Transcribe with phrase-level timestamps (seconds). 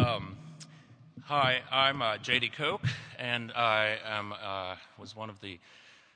[0.00, 0.34] Um,
[1.24, 2.52] hi, I'm uh, J.D.
[2.56, 2.80] Koch,
[3.18, 5.58] and I am, uh, was one of the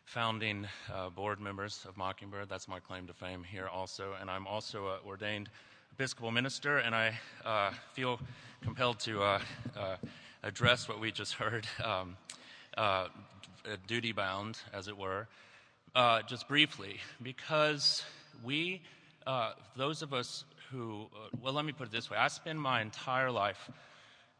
[0.07, 2.49] founding uh, board members of Mockingbird.
[2.49, 4.15] That's my claim to fame here, also.
[4.19, 5.51] And I'm also an ordained
[5.93, 8.21] Episcopal minister, and I uh, feel
[8.63, 9.41] compelled to uh,
[9.77, 9.97] uh,
[10.43, 12.17] address what we just heard, um,
[13.87, 15.29] duty bound, as it were,
[16.27, 18.03] just briefly, because
[18.43, 18.81] we,
[19.77, 22.81] those of us who, uh, well, let me put it this way I spend my
[22.81, 23.71] entire life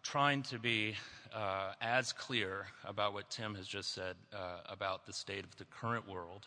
[0.03, 0.95] trying to be
[1.35, 5.65] uh, as clear about what Tim has just said uh, about the state of the
[5.65, 6.47] current world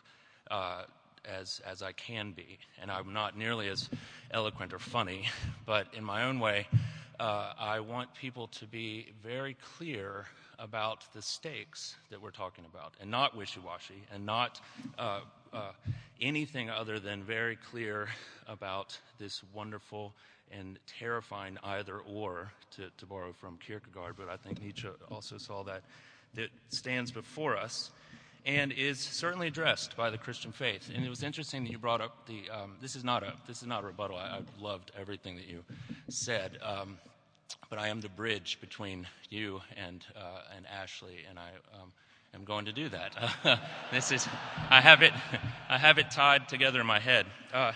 [0.52, 0.84] uh,
[1.26, 2.59] as, as I can be.
[2.82, 3.90] And I'm not nearly as
[4.32, 5.27] eloquent or funny,
[5.66, 6.68] but in my own way,
[7.20, 10.26] uh, I want people to be very clear
[10.59, 14.59] about the stakes that we're talking about and not wishy washy and not
[15.53, 15.71] uh,
[16.21, 18.09] anything other than very clear
[18.47, 20.13] about this wonderful
[20.51, 25.63] and terrifying either or, to, to borrow from Kierkegaard, but I think Nietzsche also saw
[25.63, 25.83] that,
[26.35, 27.91] that stands before us
[28.45, 30.89] and is certainly addressed by the Christian faith.
[30.95, 32.49] And it was interesting that you brought up the.
[32.49, 34.15] Um, this is not a this is not a rebuttal.
[34.15, 35.65] I, I loved everything that you
[36.07, 36.98] said, um,
[37.70, 41.91] but I am the bridge between you and uh, and Ashley, and I um,
[42.38, 43.60] am going to do that.
[43.91, 44.27] this is,
[44.70, 45.12] I have it,
[45.70, 47.26] I have it tied together in my head.
[47.52, 47.71] Uh,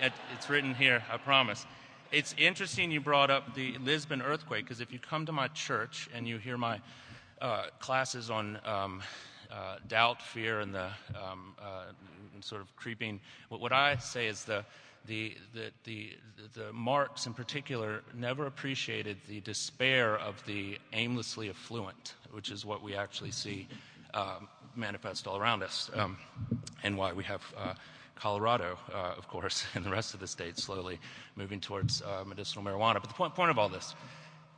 [0.00, 1.66] it, it's written here, I promise.
[2.10, 6.08] It's interesting you brought up the Lisbon earthquake because if you come to my church
[6.14, 6.80] and you hear my
[7.42, 9.02] uh, classes on um,
[9.50, 11.84] uh, doubt, fear, and the um, uh,
[12.40, 14.64] sort of creeping, what, what I say is the
[15.06, 16.10] the, the, the,
[16.54, 22.82] the, Marx in particular never appreciated the despair of the aimlessly affluent, which is what
[22.82, 23.66] we actually see
[24.14, 26.16] um, manifest all around us, um,
[26.82, 27.74] and why we have uh,
[28.14, 30.98] Colorado, uh, of course, and the rest of the state slowly
[31.36, 32.94] moving towards uh, medicinal marijuana.
[32.94, 33.94] But the point, point of all this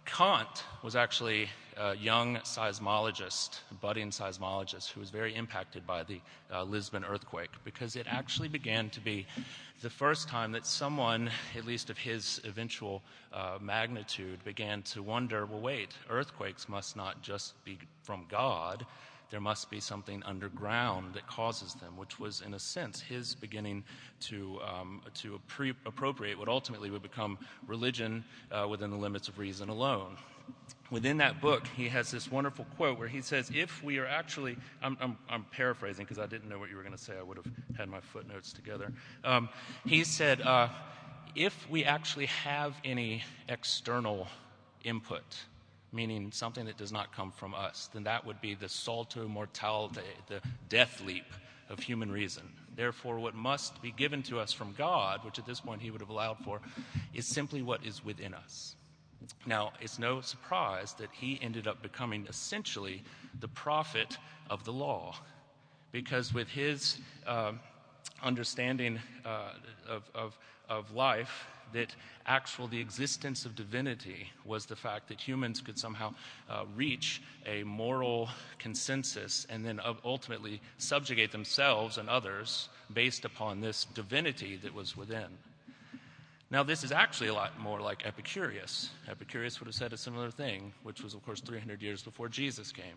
[0.04, 6.20] Kant was actually a young seismologist, budding seismologist, who was very impacted by the
[6.52, 9.26] uh, Lisbon earthquake because it actually began to be
[9.82, 13.02] the first time that someone, at least of his eventual
[13.32, 18.86] uh, magnitude, began to wonder well, wait, earthquakes must not just be from God,
[19.30, 23.82] there must be something underground that causes them, which was, in a sense, his beginning
[24.20, 25.40] to, um, to
[25.86, 30.16] appropriate what ultimately would become religion uh, within the limits of reason alone.
[30.90, 34.56] Within that book, he has this wonderful quote where he says, If we are actually,
[34.82, 37.22] I'm, I'm, I'm paraphrasing because I didn't know what you were going to say, I
[37.22, 37.46] would have
[37.76, 38.92] had my footnotes together.
[39.24, 39.48] Um,
[39.84, 40.68] he said, uh,
[41.34, 44.28] If we actually have any external
[44.84, 45.24] input,
[45.90, 49.90] meaning something that does not come from us, then that would be the salto mortale,
[50.28, 51.26] the death leap
[51.70, 52.42] of human reason.
[52.76, 56.00] Therefore, what must be given to us from God, which at this point he would
[56.00, 56.60] have allowed for,
[57.14, 58.76] is simply what is within us.
[59.46, 63.02] Now, it's no surprise that he ended up becoming essentially
[63.40, 64.18] the prophet
[64.50, 65.16] of the law,
[65.92, 67.52] because with his uh,
[68.22, 69.52] understanding uh,
[69.88, 71.94] of, of, of life, that
[72.26, 76.14] actual the existence of divinity was the fact that humans could somehow
[76.48, 83.86] uh, reach a moral consensus and then ultimately subjugate themselves and others based upon this
[83.86, 85.36] divinity that was within.
[86.54, 88.90] Now, this is actually a lot more like Epicurus.
[89.08, 92.70] Epicurus would have said a similar thing, which was, of course, 300 years before Jesus
[92.70, 92.94] came.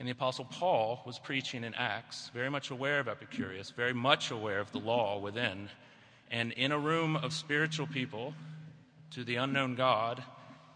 [0.00, 4.32] And the Apostle Paul was preaching in Acts, very much aware of Epicurus, very much
[4.32, 5.68] aware of the law within,
[6.32, 8.34] and in a room of spiritual people
[9.12, 10.20] to the unknown God,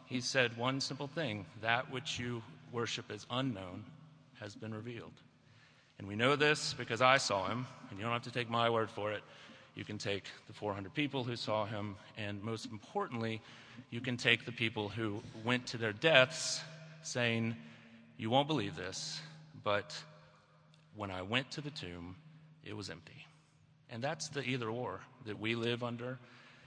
[0.06, 3.82] he said one simple thing that which you worship as unknown
[4.38, 5.20] has been revealed.
[5.98, 8.70] And we know this because I saw him, and you don't have to take my
[8.70, 9.24] word for it.
[9.74, 13.40] You can take the 400 people who saw him, and most importantly,
[13.90, 16.60] you can take the people who went to their deaths
[17.02, 17.56] saying,
[18.18, 19.20] You won't believe this,
[19.64, 19.96] but
[20.94, 22.16] when I went to the tomb,
[22.64, 23.26] it was empty.
[23.90, 26.18] And that's the either or that we live under,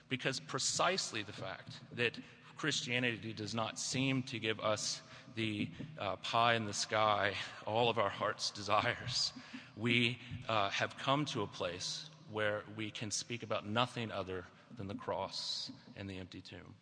[0.10, 2.18] because precisely the fact that
[2.58, 5.01] Christianity does not seem to give us
[5.36, 5.68] the
[6.00, 7.34] uh, pie in the sky,
[7.66, 9.34] all of our heart's desires,
[9.78, 10.18] we
[10.48, 14.45] uh, have come to a place where we can speak about nothing other
[14.77, 16.74] than the cross and the empty tomb.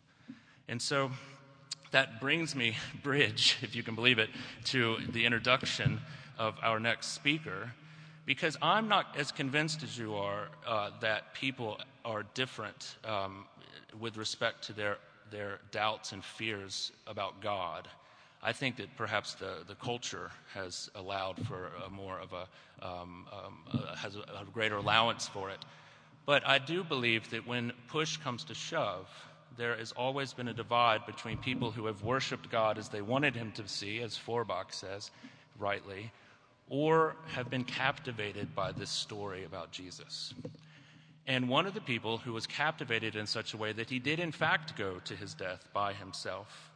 [0.68, 1.10] And so
[1.90, 4.30] that brings me, bridge, if you can believe it,
[4.64, 6.00] to the introduction
[6.38, 7.70] of our next speaker
[8.26, 13.44] because I'm not as convinced as you are uh, that people are different um,
[14.00, 14.96] with respect to their,
[15.30, 17.86] their doubts and fears about God.
[18.46, 23.26] I think that perhaps the, the culture has allowed for a more of a, um,
[23.32, 25.64] um, uh, has a, a greater allowance for it.
[26.26, 29.08] But I do believe that when push comes to shove,
[29.56, 33.34] there has always been a divide between people who have worshiped God as they wanted
[33.34, 35.10] him to see, as Feuerbach says
[35.58, 36.12] rightly,
[36.68, 40.34] or have been captivated by this story about Jesus.
[41.26, 44.20] And one of the people who was captivated in such a way that he did,
[44.20, 46.73] in fact, go to his death by himself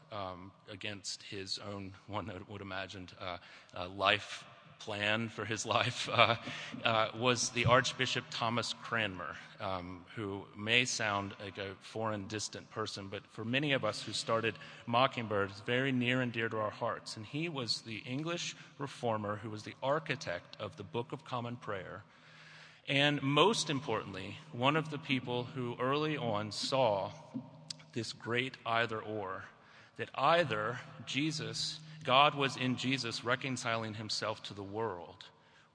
[0.71, 3.37] against his own, one would imagine, uh,
[3.77, 4.45] uh, life
[4.79, 6.37] plan for his life uh,
[6.85, 13.09] uh, was the Archbishop Thomas Cranmer, um, who may sound like a foreign, distant person,
[13.11, 14.55] but for many of us who started
[14.87, 17.17] Mockingbird, it's very near and dear to our hearts.
[17.17, 21.57] And he was the English reformer who was the architect of the Book of Common
[21.57, 22.03] Prayer.
[22.89, 27.11] And most importantly, one of the people who early on saw
[27.93, 29.45] this great either or
[29.99, 35.25] that either Jesus God was in Jesus reconciling himself to the world,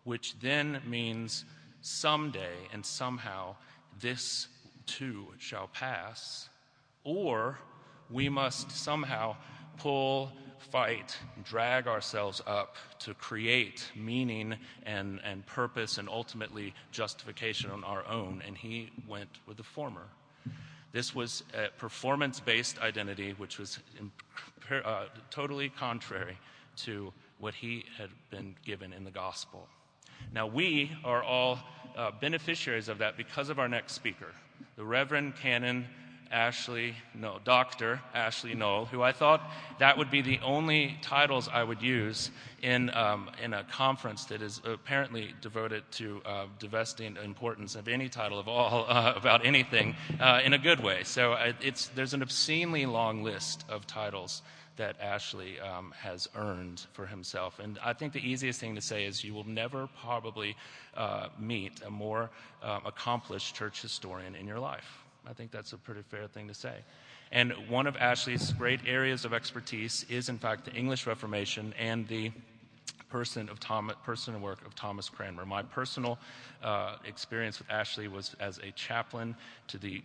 [0.03, 1.45] which then means
[1.81, 3.55] someday and somehow
[3.99, 4.47] this
[4.87, 6.49] too shall pass,
[7.03, 7.59] or
[8.09, 9.35] we must somehow
[9.77, 14.55] pull, fight, drag ourselves up to create meaning
[14.87, 18.41] and, and purpose and ultimately justification on our own.
[18.47, 20.07] And he went with the former.
[20.93, 23.79] This was a performance based identity, which was
[24.71, 26.37] uh, totally contrary
[26.77, 29.67] to what he had been given in the gospel.
[30.31, 31.59] Now, we are all
[31.97, 34.33] uh, beneficiaries of that because of our next speaker,
[34.77, 35.87] the Reverend Canon
[36.33, 38.01] Ashley, no, Dr.
[38.13, 39.41] Ashley Null, who I thought
[39.77, 42.31] that would be the only titles I would use
[42.63, 48.09] in, um, in a conference that is apparently devoted to uh, divesting importance of any
[48.09, 51.03] title of all uh, about anything uh, in a good way.
[51.03, 54.41] So uh, it's, there's an obscenely long list of titles
[54.77, 57.59] that Ashley um, has earned for himself.
[57.59, 60.55] And I think the easiest thing to say is you will never probably
[60.97, 62.31] uh, meet a more
[62.63, 65.02] uh, accomplished church historian in your life.
[65.27, 66.75] I think that's a pretty fair thing to say.
[67.31, 72.07] And one of Ashley's great areas of expertise is, in fact, the English Reformation and
[72.07, 72.31] the
[73.13, 75.45] person of Thomas, person and work of Thomas Cranmer.
[75.45, 76.17] My personal
[76.63, 79.35] uh, experience with Ashley was as a chaplain
[79.67, 80.01] to the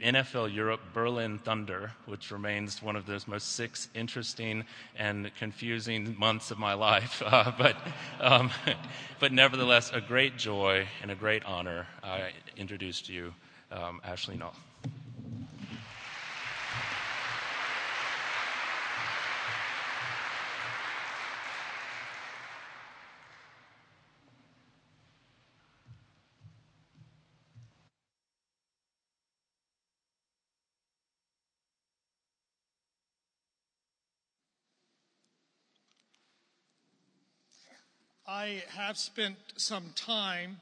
[0.00, 4.64] NFL Europe Berlin Thunder, which remains one of the most six interesting
[4.96, 7.20] and confusing months of my life.
[7.36, 7.76] Uh, but,
[8.20, 8.50] um,
[9.18, 11.88] but nevertheless, a great joy and a great honor.
[12.04, 13.34] I introduced you,
[13.70, 14.54] um, Ashley Null.
[38.28, 40.58] I have spent some time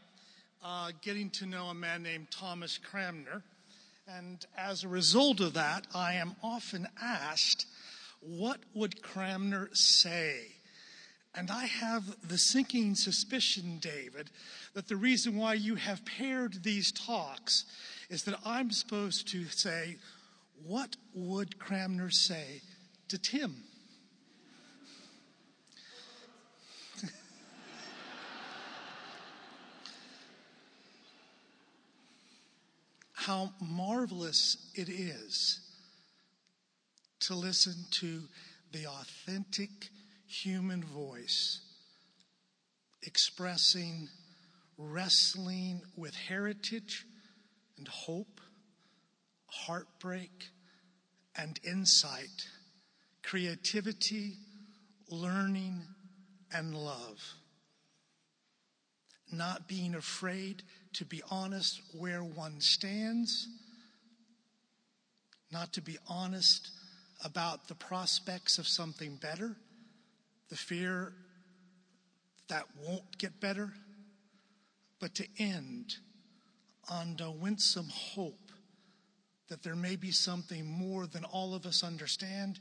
[0.65, 3.43] uh, getting to know a man named Thomas Cranmer.
[4.09, 7.67] And as a result of that, I am often asked,
[8.21, 10.41] what would Cranmer say?
[11.35, 14.31] And I have the sinking suspicion, David,
[14.73, 17.65] that the reason why you have paired these talks
[18.09, 19.97] is that I'm supposed to say,
[20.65, 22.63] what would Cranmer say
[23.09, 23.65] to Tim?
[33.27, 35.61] How marvelous it is
[37.21, 38.21] to listen to
[38.73, 39.71] the authentic
[40.27, 41.61] human voice
[43.03, 44.09] expressing
[44.77, 47.07] wrestling with heritage
[47.79, 48.43] and hope,
[49.47, 50.51] heartbreak
[51.35, 52.47] and insight,
[53.23, 54.35] creativity,
[55.09, 55.81] learning,
[56.53, 57.23] and love.
[59.33, 60.63] Not being afraid
[60.95, 63.49] to be honest where one stands,
[65.53, 66.71] not to be honest
[67.25, 69.57] about the prospects of something better,
[70.51, 71.13] the fear
[72.49, 73.73] that won't get better,
[75.01, 75.97] but to end
[76.89, 78.51] on the winsome hope
[79.49, 82.59] that there may be something more than all of us understand,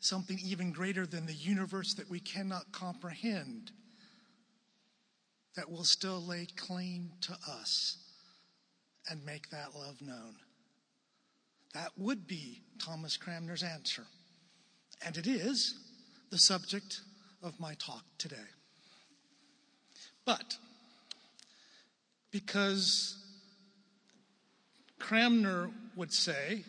[0.00, 3.72] something even greater than the universe that we cannot comprehend
[5.58, 7.96] that will still lay claim to us
[9.10, 10.36] and make that love known.
[11.74, 14.04] That would be Thomas Cranmer's answer.
[15.04, 15.74] And it is
[16.30, 17.00] the subject
[17.42, 18.36] of my talk today.
[20.24, 20.58] But
[22.30, 23.16] because
[25.00, 26.62] Cranmer would say,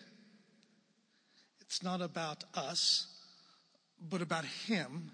[1.61, 3.05] it's not about us,
[4.09, 5.11] but about him,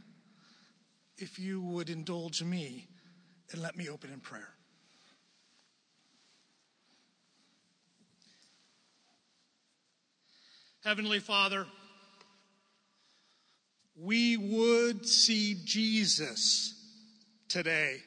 [1.18, 2.88] if you would indulge me
[3.52, 4.50] and let me open in prayer.
[10.84, 11.66] Heavenly Father,
[13.96, 16.76] we would see Jesus
[17.48, 17.98] today.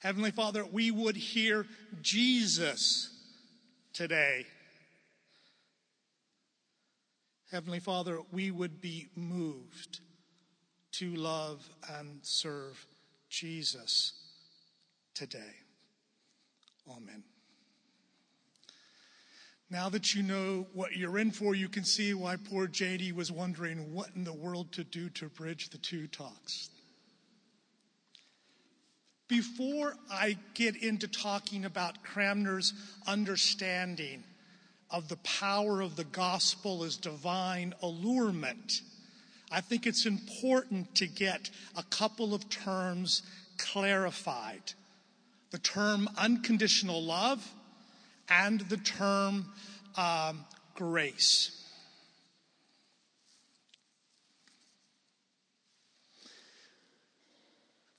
[0.00, 1.66] Heavenly Father, we would hear
[2.00, 3.10] Jesus
[3.92, 4.46] today.
[7.50, 10.00] Heavenly Father, we would be moved
[10.98, 12.86] to love and serve
[13.28, 14.14] Jesus
[15.14, 15.54] today.
[16.88, 17.22] Amen.
[19.68, 23.30] Now that you know what you're in for, you can see why poor JD was
[23.30, 26.70] wondering what in the world to do to bridge the two talks.
[29.28, 32.72] Before I get into talking about Cranmer's
[33.06, 34.22] understanding
[34.88, 38.80] of the power of the gospel as divine allurement,
[39.50, 43.22] I think it's important to get a couple of terms
[43.58, 44.72] clarified
[45.50, 47.46] the term unconditional love
[48.28, 49.46] and the term
[49.96, 51.62] um, grace.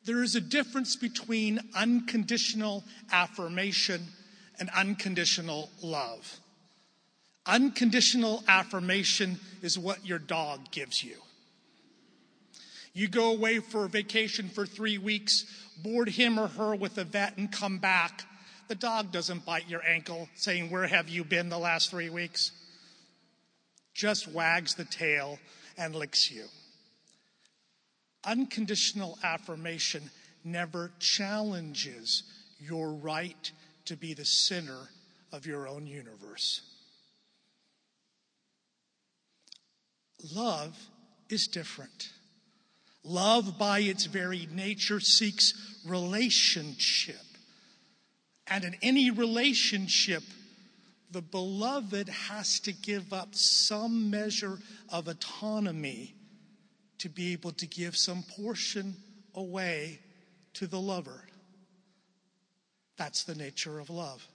[0.05, 4.07] There is a difference between unconditional affirmation
[4.59, 6.39] and unconditional love.
[7.45, 11.17] Unconditional affirmation is what your dog gives you.
[12.97, 15.45] You go away for a vacation for three weeks,
[15.83, 18.23] board him or her with a vet, and come back
[18.67, 22.51] the dog doesn't bite your ankle saying, Where have you been the last three weeks?
[23.93, 25.39] Just wags the tail
[25.77, 26.45] and licks you.
[28.25, 30.09] Unconditional affirmation
[30.43, 32.23] never challenges
[32.59, 33.51] your right
[33.85, 34.89] to be the center
[35.31, 36.61] of your own universe.
[40.33, 40.77] Love
[41.29, 42.09] is different.
[43.07, 45.53] Love, by its very nature, seeks
[45.85, 47.15] relationship.
[48.47, 50.23] And in any relationship,
[51.11, 54.59] the beloved has to give up some measure
[54.89, 56.15] of autonomy
[56.97, 58.95] to be able to give some portion
[59.33, 59.99] away
[60.55, 61.23] to the lover.
[62.97, 64.27] That's the nature of love.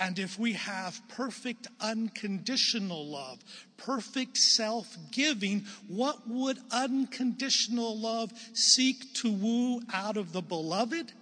[0.00, 3.38] And if we have perfect unconditional love,
[3.76, 11.12] perfect self giving, what would unconditional love seek to woo out of the beloved?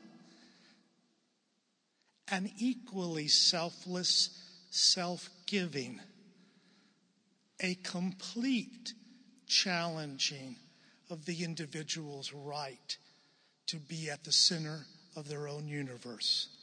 [2.31, 4.31] An equally selfless
[4.71, 5.99] self giving.
[7.61, 8.95] A complete
[9.49, 10.55] challenging
[11.11, 12.97] of the individual's right
[13.67, 16.58] to be at the center of their own universe.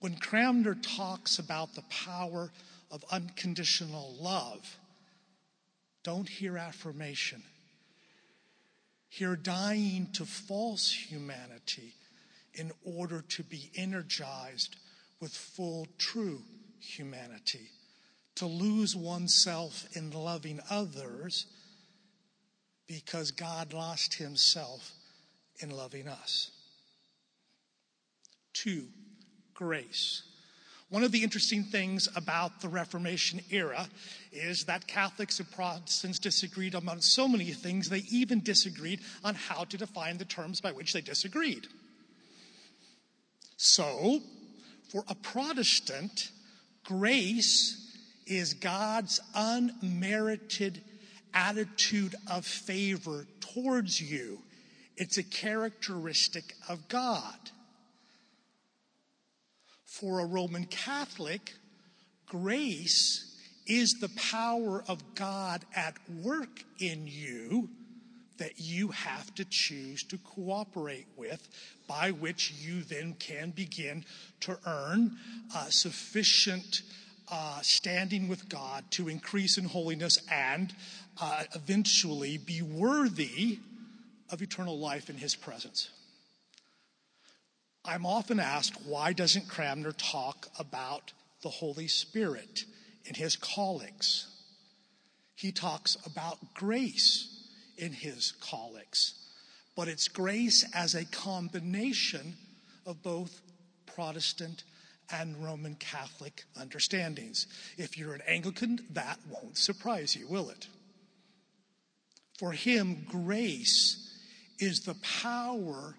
[0.00, 2.50] When Cranmer talks about the power
[2.90, 4.78] of unconditional love,
[6.04, 7.42] don't hear affirmation.
[9.08, 11.94] Hear dying to false humanity
[12.54, 14.76] in order to be energized
[15.20, 16.42] with full, true
[16.78, 17.70] humanity.
[18.36, 21.46] To lose oneself in loving others
[22.86, 24.92] because God lost himself
[25.60, 26.50] in loving us.
[28.52, 28.88] Two,
[29.56, 30.22] grace.
[30.88, 33.88] One of the interesting things about the Reformation era
[34.30, 39.64] is that Catholics and Protestants disagreed on so many things, they even disagreed on how
[39.64, 41.66] to define the terms by which they disagreed.
[43.56, 44.20] So,
[44.92, 46.30] for a Protestant,
[46.84, 47.82] grace
[48.26, 50.80] is God's unmerited
[51.34, 54.38] attitude of favor towards you.
[54.96, 57.34] It's a characteristic of God.
[60.00, 61.54] For a Roman Catholic,
[62.26, 63.34] grace
[63.66, 67.70] is the power of God at work in you
[68.36, 71.48] that you have to choose to cooperate with,
[71.88, 74.04] by which you then can begin
[74.40, 75.16] to earn
[75.54, 76.82] uh, sufficient
[77.32, 80.74] uh, standing with God to increase in holiness and
[81.22, 83.60] uh, eventually be worthy
[84.28, 85.88] of eternal life in His presence.
[87.86, 91.12] I'm often asked, why doesn't Cranmer talk about
[91.42, 92.64] the Holy Spirit
[93.04, 94.26] in his collects?
[95.36, 99.14] He talks about grace in his collects.
[99.76, 102.34] But it's grace as a combination
[102.86, 103.40] of both
[103.86, 104.64] Protestant
[105.12, 107.46] and Roman Catholic understandings.
[107.76, 110.66] If you're an Anglican, that won't surprise you, will it?
[112.38, 114.12] For him, grace
[114.58, 115.94] is the power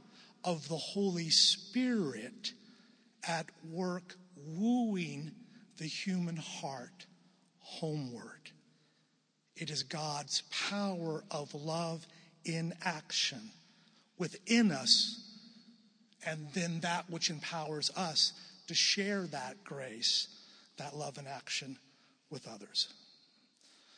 [0.47, 2.53] of the Holy Spirit
[3.27, 5.31] at work wooing
[5.77, 7.05] the human heart
[7.59, 8.49] homeward.
[9.57, 12.07] It is God's power of love
[12.45, 13.51] in action
[14.17, 15.21] within us,
[16.25, 18.31] and then that which empowers us
[18.67, 20.29] to share that grace
[20.77, 21.77] that love in action
[22.29, 22.93] with others.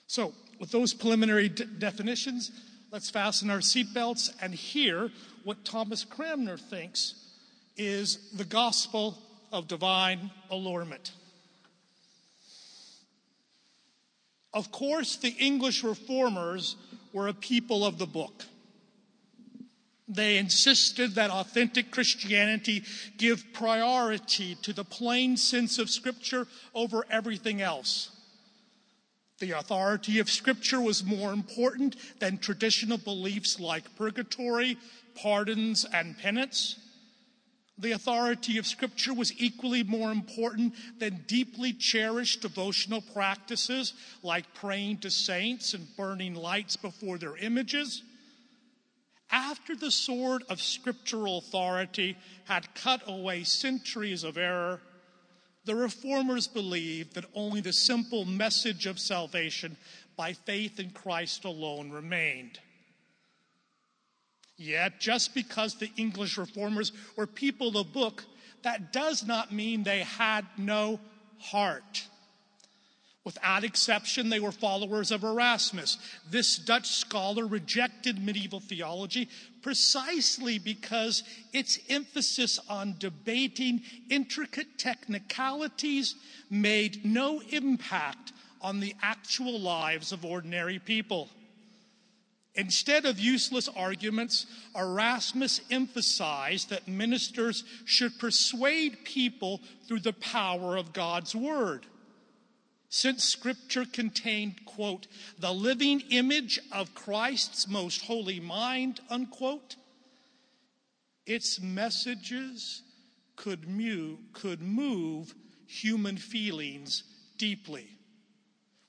[0.08, 2.50] So, with those preliminary de- definitions,
[2.91, 5.12] let's fasten our seatbelts and hear
[5.43, 7.15] what Thomas Cranmer thinks
[7.77, 9.17] is the gospel
[9.51, 11.12] of divine allurement.
[14.53, 16.75] Of course, the English reformers
[17.13, 18.46] were a people of the book.
[20.08, 22.84] They insisted that authentic Christianity
[23.17, 28.10] give priority to the plain sense of Scripture over everything else.
[29.39, 34.77] The authority of Scripture was more important than traditional beliefs like purgatory,
[35.15, 36.77] pardons, and penance.
[37.77, 44.98] The authority of Scripture was equally more important than deeply cherished devotional practices like praying
[45.00, 48.03] to saints and burning lights before their images.
[49.31, 54.81] After the sword of scriptural authority had cut away centuries of error,
[55.66, 59.78] the reformers believed that only the simple message of salvation
[60.16, 62.60] by faith in Christ alone remained.
[64.58, 68.25] Yet, just because the English reformers were people of the book,
[68.63, 71.00] that does not mean they had no
[71.39, 72.08] heart.
[73.26, 75.98] Without exception, they were followers of Erasmus.
[76.30, 79.28] This Dutch scholar rejected medieval theology
[79.62, 86.16] precisely because its emphasis on debating intricate technicalities
[86.50, 91.30] made no impact on the actual lives of ordinary people.
[92.56, 94.46] Instead of useless arguments,
[94.76, 101.86] Erasmus emphasized that ministers should persuade people through the power of God's word.
[102.89, 105.05] Since scripture contained, quote,
[105.38, 109.75] the living image of Christ's most holy mind, unquote,
[111.27, 112.81] its messages
[113.36, 115.36] could move, could move
[115.67, 117.03] human feelings
[117.38, 117.88] deeply.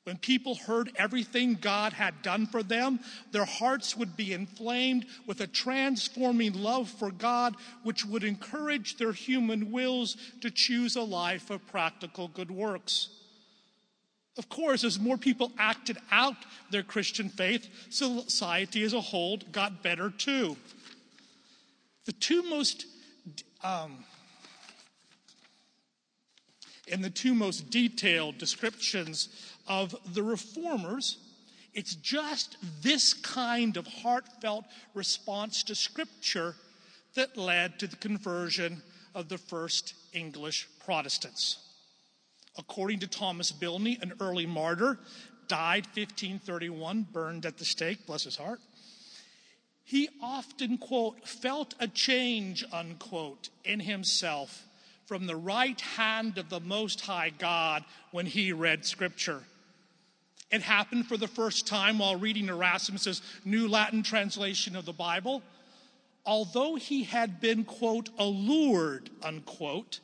[0.04, 3.00] When people heard everything God had done for them,
[3.32, 9.12] their hearts would be inflamed with a transforming love for God, which would encourage their
[9.12, 13.10] human wills to choose a life of practical good works.
[14.40, 16.34] Of course, as more people acted out
[16.70, 20.56] their Christian faith, society as a whole got better too.
[22.06, 22.86] The two most
[23.62, 24.02] um,
[26.88, 29.28] in the two most detailed descriptions
[29.68, 31.18] of the reformers,
[31.74, 36.54] it's just this kind of heartfelt response to Scripture
[37.14, 38.80] that led to the conversion
[39.14, 41.58] of the first English Protestants.
[42.58, 44.98] According to Thomas Bilney, an early martyr,
[45.48, 48.60] died 1531, burned at the stake, bless his heart.
[49.84, 54.66] He often, quote, felt a change, unquote, in himself
[55.06, 59.42] from the right hand of the Most High God when he read Scripture.
[60.52, 65.42] It happened for the first time while reading Erasmus's New Latin translation of the Bible.
[66.24, 69.98] Although he had been, quote, allured, unquote,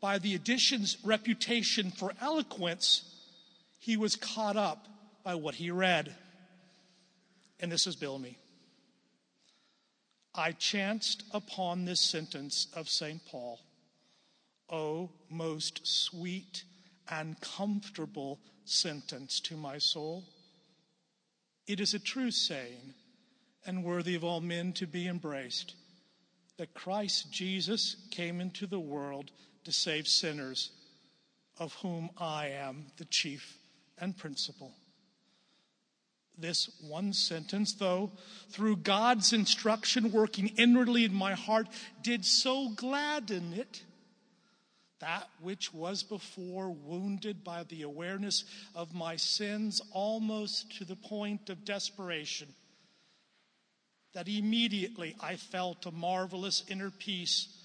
[0.00, 3.02] by the edition's reputation for eloquence,
[3.78, 4.86] he was caught up
[5.24, 6.14] by what he read.
[7.60, 8.36] And this is Bilney.
[10.34, 13.20] I chanced upon this sentence of St.
[13.26, 13.60] Paul
[14.70, 16.64] O most sweet
[17.10, 20.24] and comfortable sentence to my soul.
[21.66, 22.94] It is a true saying
[23.66, 25.74] and worthy of all men to be embraced
[26.58, 29.30] that Christ Jesus came into the world
[29.68, 30.70] to save sinners,
[31.58, 33.58] of whom I am the chief
[33.98, 34.72] and principal.
[36.38, 38.12] This one sentence, though,
[38.48, 41.68] through God's instruction working inwardly in my heart,
[42.02, 43.82] did so gladden it.
[45.00, 51.50] That which was before wounded by the awareness of my sins almost to the point
[51.50, 52.48] of desperation,
[54.14, 57.57] that immediately I felt a marvelous inner peace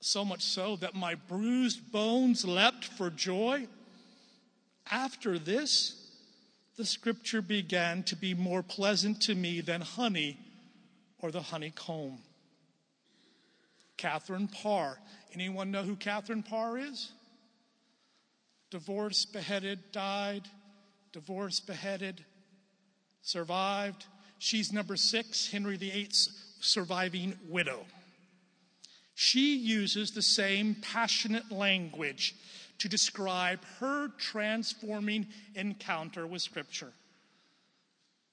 [0.00, 3.66] so much so that my bruised bones leapt for joy.
[4.90, 6.06] After this,
[6.76, 10.38] the scripture began to be more pleasant to me than honey
[11.18, 12.18] or the honeycomb.
[13.96, 14.98] Catherine Parr.
[15.32, 17.12] Anyone know who Catherine Parr is?
[18.70, 20.42] Divorced, beheaded, died,
[21.12, 22.24] divorced, beheaded,
[23.22, 24.04] survived.
[24.38, 26.28] She's number six, Henry VIII's
[26.60, 27.86] surviving widow.
[29.18, 32.36] She uses the same passionate language
[32.76, 36.92] to describe her transforming encounter with Scripture.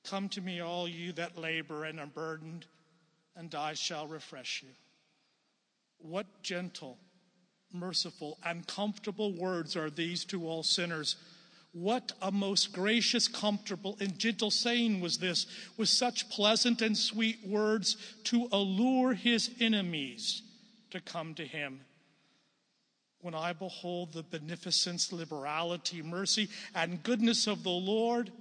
[0.04, 2.65] Come to me, all you that labor and are burdened,
[3.38, 4.74] and I shall refresh you.
[6.00, 6.98] What gentle,
[7.72, 11.15] merciful, and comfortable words are these to all sinners.
[11.72, 17.48] What a most gracious, comfortable, and gentle saying was this, with such pleasant and sweet
[17.48, 20.41] words to allure his enemies
[20.93, 21.82] to come to him.
[23.21, 28.32] When I behold the beneficence, liberality, mercy, and goodness of the Lord,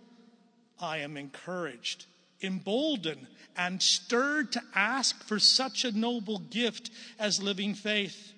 [0.79, 2.05] I am encouraged,
[2.43, 8.33] emboldened, and stirred to ask for such a noble gift as living faith.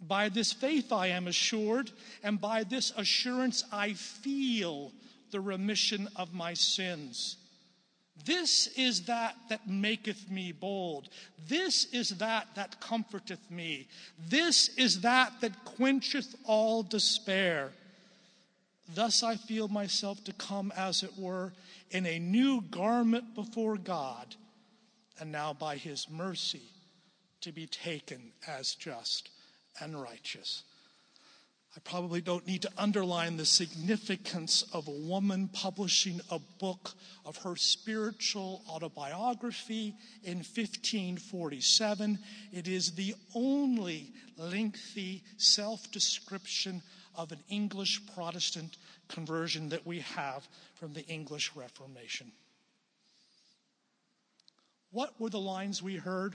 [0.00, 1.92] By this faith I am assured,
[2.24, 4.92] and by this assurance I feel
[5.30, 7.36] the remission of my sins.
[8.24, 11.08] This is that that maketh me bold.
[11.48, 13.88] This is that that comforteth me.
[14.28, 17.72] This is that that quencheth all despair.
[18.94, 21.52] Thus I feel myself to come, as it were,
[21.90, 24.34] in a new garment before God,
[25.20, 26.62] and now by his mercy
[27.40, 29.30] to be taken as just
[29.80, 30.62] and righteous.
[31.76, 36.92] I probably don't need to underline the significance of a woman publishing a book
[37.26, 42.18] of her spiritual autobiography in 1547.
[42.50, 46.80] It is the only lengthy self description
[47.14, 52.32] of an English Protestant conversion that we have from the English Reformation.
[54.92, 56.34] What were the lines we heard?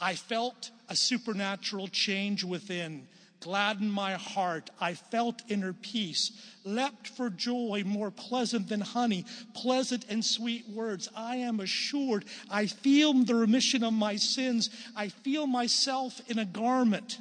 [0.00, 3.08] I felt a supernatural change within,
[3.42, 4.70] gladdened my heart.
[4.80, 6.32] I felt inner peace,
[6.64, 11.08] leapt for joy more pleasant than honey, pleasant and sweet words.
[11.14, 12.24] I am assured.
[12.48, 14.70] I feel the remission of my sins.
[14.96, 17.18] I feel myself in a garment.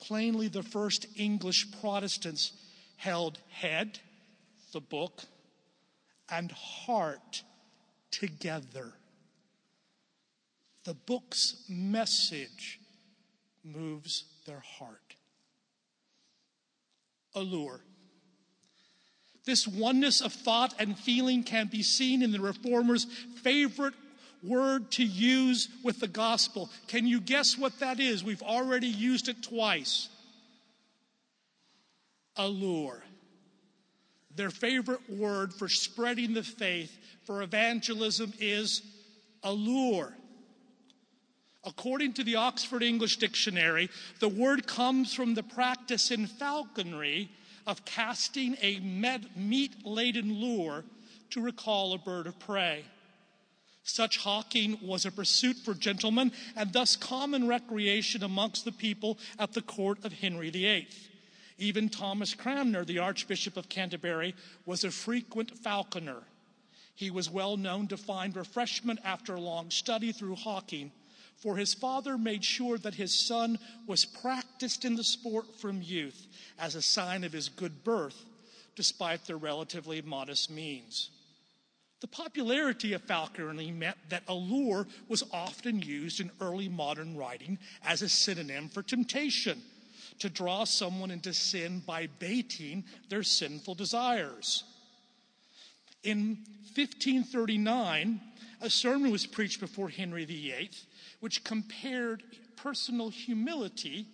[0.00, 2.52] Plainly, the first English Protestants
[2.96, 3.98] held head,
[4.72, 5.22] the book,
[6.30, 7.42] and heart
[8.12, 8.92] together.
[10.84, 12.80] The book's message
[13.64, 15.14] moves their heart.
[17.34, 17.80] Allure.
[19.44, 23.04] This oneness of thought and feeling can be seen in the Reformers'
[23.42, 23.94] favorite
[24.42, 26.70] word to use with the gospel.
[26.86, 28.24] Can you guess what that is?
[28.24, 30.08] We've already used it twice.
[32.36, 33.02] Allure.
[34.34, 38.82] Their favorite word for spreading the faith, for evangelism, is
[39.42, 40.14] allure.
[41.68, 47.28] According to the Oxford English Dictionary, the word comes from the practice in falconry
[47.66, 48.80] of casting a
[49.36, 50.82] meat laden lure
[51.28, 52.86] to recall a bird of prey.
[53.84, 59.52] Such hawking was a pursuit for gentlemen and thus common recreation amongst the people at
[59.52, 60.88] the court of Henry VIII.
[61.58, 66.22] Even Thomas Cranmer, the Archbishop of Canterbury, was a frequent falconer.
[66.94, 70.92] He was well known to find refreshment after long study through hawking,
[71.38, 76.26] for his father made sure that his son was practiced in the sport from youth
[76.58, 78.24] as a sign of his good birth,
[78.74, 81.10] despite their relatively modest means.
[82.00, 88.02] The popularity of falconry meant that allure was often used in early modern writing as
[88.02, 89.60] a synonym for temptation,
[90.20, 94.64] to draw someone into sin by baiting their sinful desires.
[96.02, 98.20] In 1539,
[98.60, 100.70] a sermon was preached before Henry VIII,
[101.20, 102.22] which compared
[102.56, 104.06] personal humility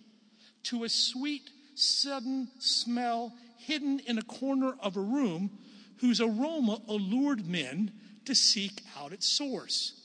[0.63, 5.51] to a sweet, sudden smell hidden in a corner of a room
[5.99, 7.91] whose aroma allured men
[8.25, 10.01] to seek out its source.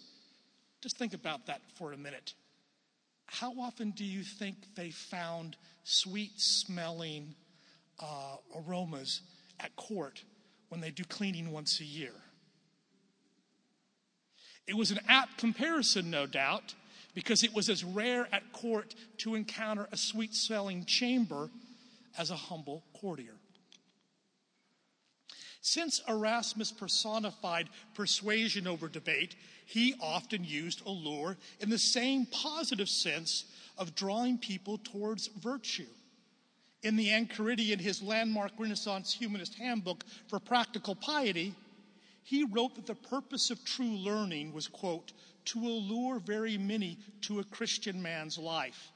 [0.81, 2.35] Just think about that for a minute.
[3.27, 7.35] How often do you think they found sweet smelling
[7.99, 9.23] uh, aromas
[9.59, 10.25] at court
[10.69, 12.15] when they do cleaning once a year?
[14.67, 16.75] It was an apt comparison, no doubt,
[17.15, 21.51] because it was as rare at court to encounter a sweet smelling chamber
[22.19, 23.35] as a humble courtier.
[25.63, 33.45] Since Erasmus personified persuasion over debate, he often used allure in the same positive sense
[33.77, 35.87] of drawing people towards virtue.
[36.83, 41.55] In the Enchiridion, his landmark Renaissance humanist handbook for practical piety,
[42.23, 45.13] he wrote that the purpose of true learning was, quote,
[45.47, 48.91] to allure very many to a Christian man's life.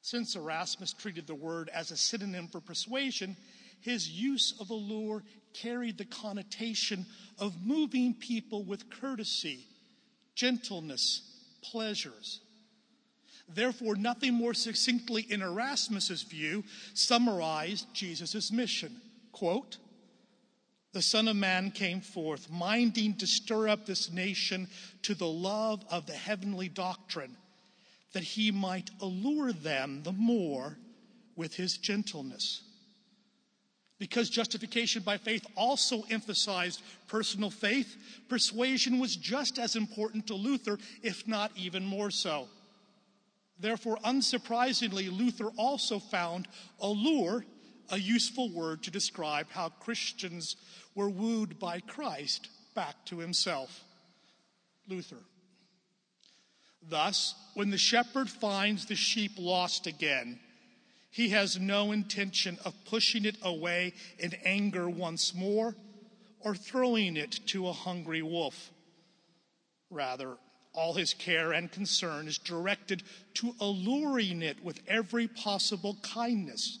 [0.00, 3.36] Since Erasmus treated the word as a synonym for persuasion,
[3.80, 5.22] his use of allure
[5.52, 7.06] carried the connotation
[7.38, 9.66] of moving people with courtesy,
[10.34, 11.22] gentleness,
[11.62, 12.40] pleasures.
[13.48, 19.00] Therefore, nothing more succinctly in Erasmus's view summarized Jesus' mission.
[19.32, 19.78] Quote,
[20.98, 24.66] the Son of Man came forth, minding to stir up this nation
[25.02, 27.36] to the love of the heavenly doctrine,
[28.14, 30.76] that he might allure them the more
[31.36, 32.62] with his gentleness.
[34.00, 37.96] Because justification by faith also emphasized personal faith,
[38.28, 42.48] persuasion was just as important to Luther, if not even more so.
[43.60, 46.48] Therefore, unsurprisingly, Luther also found
[46.80, 47.44] allure
[47.90, 50.56] a useful word to describe how Christians
[50.98, 53.84] were wooed by Christ back to himself.
[54.88, 55.22] Luther.
[56.82, 60.40] Thus, when the shepherd finds the sheep lost again,
[61.12, 65.76] he has no intention of pushing it away in anger once more
[66.40, 68.72] or throwing it to a hungry wolf.
[69.90, 70.36] Rather,
[70.72, 76.80] all his care and concern is directed to alluring it with every possible kindness.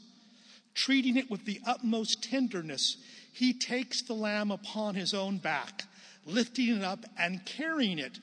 [0.74, 2.96] Treating it with the utmost tenderness,
[3.32, 5.84] he takes the lamb upon his own back,
[6.24, 8.18] lifting it up and carrying it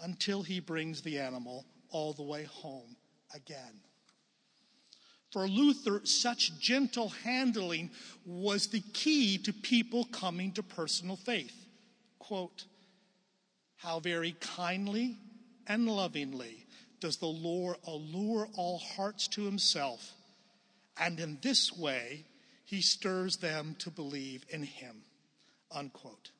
[0.00, 2.96] until he brings the animal all the way home
[3.34, 3.80] again.
[5.32, 7.90] For Luther, such gentle handling
[8.24, 11.66] was the key to people coming to personal faith.
[12.18, 12.64] Quote,
[13.76, 15.16] How very kindly
[15.66, 16.66] and lovingly
[17.00, 20.12] does the Lord allure all hearts to himself,
[20.98, 22.24] and in this way
[22.66, 24.96] he stirs them to believe in him.
[25.72, 26.30] Unquote.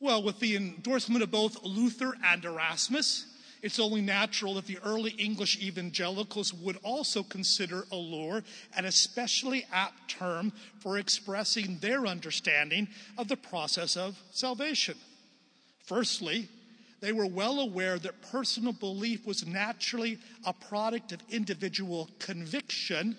[0.00, 3.26] Well, with the endorsement of both Luther and Erasmus,
[3.62, 8.44] it's only natural that the early English evangelicals would also consider allure
[8.76, 12.86] an especially apt term for expressing their understanding
[13.16, 14.96] of the process of salvation.
[15.84, 16.48] Firstly,
[17.00, 23.16] they were well aware that personal belief was naturally a product of individual conviction,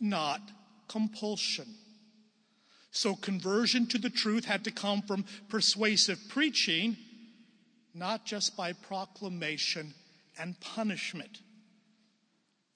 [0.00, 0.40] not
[0.88, 1.66] compulsion.
[2.90, 6.96] So conversion to the truth had to come from persuasive preaching,
[7.94, 9.92] not just by proclamation
[10.38, 11.40] and punishment.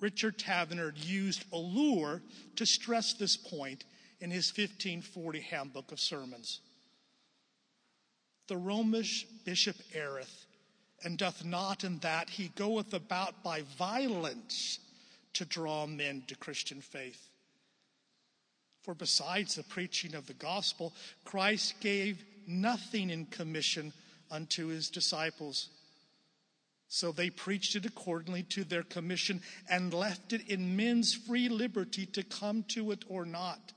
[0.01, 2.23] Richard Taverner used allure
[2.57, 3.85] to stress this point
[4.21, 6.61] in his 1540 Handbook of Sermons.
[8.49, 10.47] The Romish bishop erreth,
[11.05, 14.79] and doth not in that he goeth about by violence
[15.35, 17.29] to draw men to Christian faith.
[18.83, 20.93] For besides the preaching of the gospel,
[21.25, 23.93] Christ gave nothing in commission
[24.31, 25.69] unto his disciples.
[26.89, 32.07] So they preached it accordingly to their commission and left it in men's free liberty
[32.07, 33.73] to come to it or not.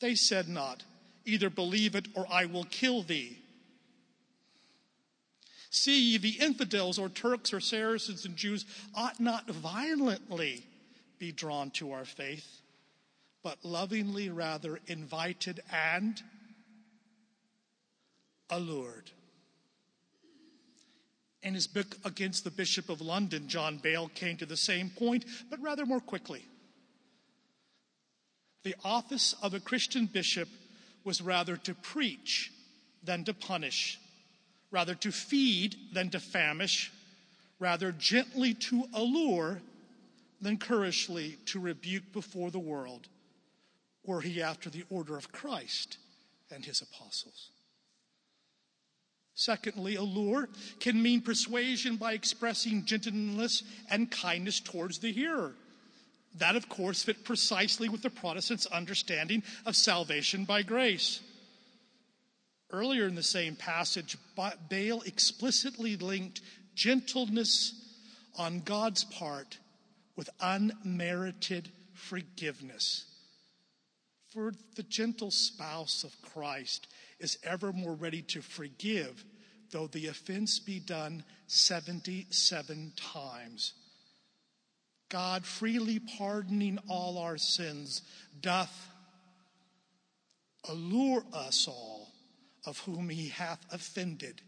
[0.00, 0.84] They said not,
[1.24, 3.38] either believe it or I will kill thee.
[5.70, 10.64] See, the infidels or Turks or Saracens and Jews ought not violently
[11.18, 12.62] be drawn to our faith
[13.42, 16.22] but lovingly rather invited and
[18.50, 19.10] allured.
[21.42, 25.24] In his book Against the Bishop of London, John Bale came to the same point,
[25.48, 26.44] but rather more quickly.
[28.64, 30.48] The office of a Christian bishop
[31.04, 32.52] was rather to preach
[33.02, 33.98] than to punish,
[34.70, 36.92] rather to feed than to famish,
[37.58, 39.60] rather gently to allure
[40.40, 43.08] than couragely to rebuke before the world
[44.04, 45.98] were he after the order of Christ
[46.50, 47.50] and his apostles.
[49.34, 50.48] Secondly, allure
[50.80, 55.54] can mean persuasion by expressing gentleness and kindness towards the hearer.
[56.38, 61.20] That, of course, fit precisely with the Protestants' understanding of salvation by grace.
[62.70, 64.16] Earlier in the same passage,
[64.68, 66.42] Bale explicitly linked
[66.74, 67.74] gentleness
[68.36, 69.58] on God's part
[70.16, 73.06] with unmerited forgiveness.
[74.28, 79.24] For the gentle spouse of Christ is ever more ready to forgive,
[79.70, 83.72] though the offense be done 77 times.
[85.08, 88.02] God, freely pardoning all our sins,
[88.40, 88.90] doth
[90.68, 92.12] allure us all,
[92.68, 94.42] of whom he hath offended,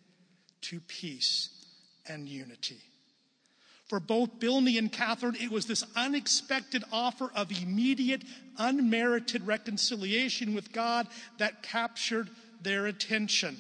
[0.61, 1.49] to peace
[2.07, 2.83] and unity.
[3.89, 8.23] For both Bilney and Catherine, it was this unexpected offer of immediate,
[8.59, 12.29] unmerited reconciliation with God that captured
[12.61, 13.57] their attention.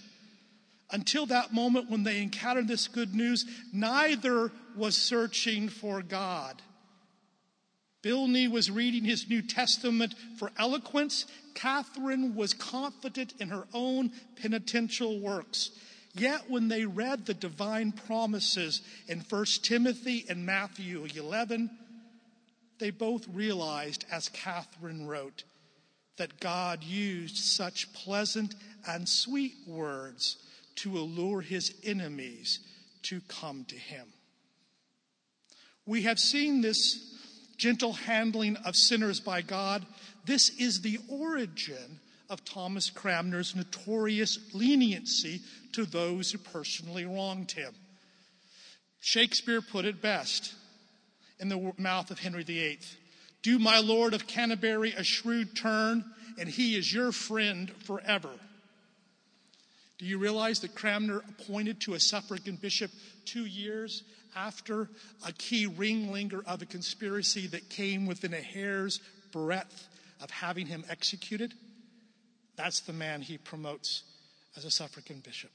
[0.93, 6.61] Until that moment when they encountered this good news, neither was searching for God.
[8.03, 11.27] Bilney was reading his New Testament for eloquence.
[11.55, 15.71] Catherine was confident in her own penitential works.
[16.15, 21.71] Yet when they read the divine promises in 1 Timothy and Matthew 11,
[22.79, 25.45] they both realized, as Catherine wrote,
[26.17, 28.55] that God used such pleasant
[28.87, 30.37] and sweet words
[30.77, 32.61] to allure his enemies
[33.03, 34.07] to come to him.
[35.87, 37.20] We have seen this
[37.61, 39.85] gentle handling of sinners by God.
[40.25, 45.43] This is the origin of Thomas Cranmer's notorious leniency
[45.73, 47.75] to those who personally wronged him.
[49.01, 50.55] Shakespeare put it best
[51.39, 52.79] in the mouth of Henry VIII
[53.43, 56.05] Do my Lord of Canterbury a shrewd turn,
[56.39, 58.31] and he is your friend forever.
[59.99, 62.91] Do you realize that Cranmer appointed to a suffragan bishop
[63.27, 64.03] two years
[64.35, 64.89] after
[65.27, 69.01] a key ringleader of a conspiracy that came within a hair's
[69.33, 69.89] breadth
[70.21, 71.55] of having him executed?
[72.57, 74.03] That's the man he promotes
[74.57, 75.53] as a suffragan bishop.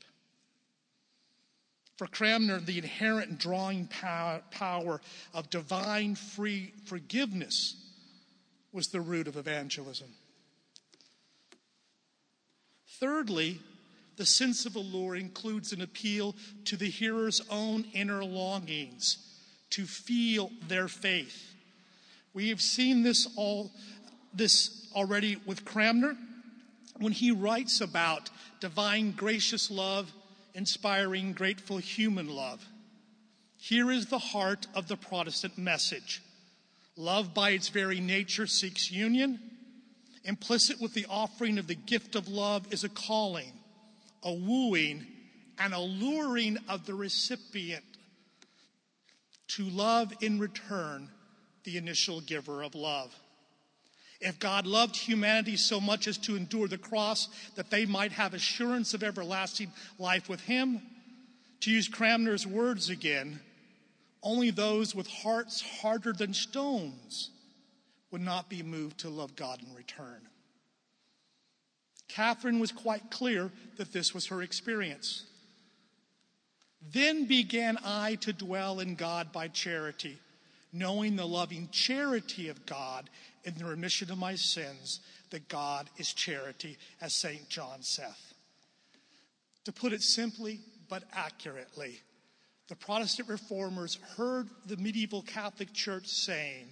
[1.97, 5.01] For Cranmer, the inherent drawing power
[5.33, 7.75] of divine free forgiveness
[8.73, 10.09] was the root of evangelism.
[12.99, 13.59] Thirdly,
[14.17, 19.17] the sense of allure includes an appeal to the hearer's own inner longings
[19.71, 21.53] to feel their faith.
[22.33, 23.71] We have seen this all
[24.33, 26.15] this already with Cranmer
[26.97, 30.11] when he writes about divine gracious love
[30.53, 32.65] inspiring grateful human love.
[33.57, 36.21] Here is the heart of the Protestant message.
[36.95, 39.39] Love by its very nature seeks union.
[40.23, 43.51] Implicit with the offering of the gift of love is a calling,
[44.25, 45.05] a wooing,
[45.57, 47.85] and alluring of the recipient
[49.47, 51.09] to love in return
[51.63, 53.15] the initial giver of love.
[54.19, 58.33] If God loved humanity so much as to endure the cross that they might have
[58.33, 60.81] assurance of everlasting life with Him,
[61.61, 63.39] to use Cranmer's words again,
[64.23, 67.29] only those with hearts harder than stones
[68.11, 70.21] would not be moved to love God in return.
[72.15, 75.25] Catherine was quite clear that this was her experience.
[76.93, 80.17] Then began I to dwell in God by charity,
[80.71, 83.09] knowing the loving charity of God
[83.43, 85.01] in the remission of my sins,
[85.31, 87.49] that God is charity, as St.
[87.49, 88.33] John saith.
[89.65, 91.99] To put it simply but accurately,
[92.69, 96.67] the Protestant reformers heard the medieval Catholic Church saying,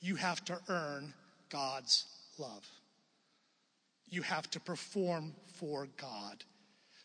[0.00, 1.12] You have to earn
[1.50, 2.06] God's
[2.38, 2.66] love.
[4.10, 6.44] You have to perform for God.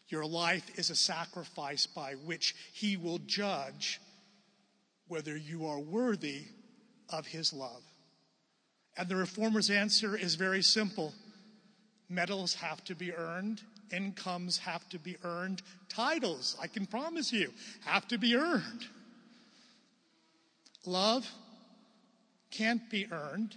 [0.10, 4.00] Your life is a sacrifice by which He will judge
[5.08, 6.44] whether you are worthy
[7.10, 7.84] of His love.
[8.98, 11.14] And the reformer's answer is very simple
[12.08, 17.52] medals have to be earned, incomes have to be earned, titles, I can promise you,
[17.86, 18.86] have to be earned.
[20.86, 21.28] Love
[22.52, 23.56] can't be earned.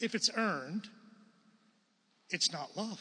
[0.00, 0.88] If it's earned,
[2.34, 3.00] it's not love.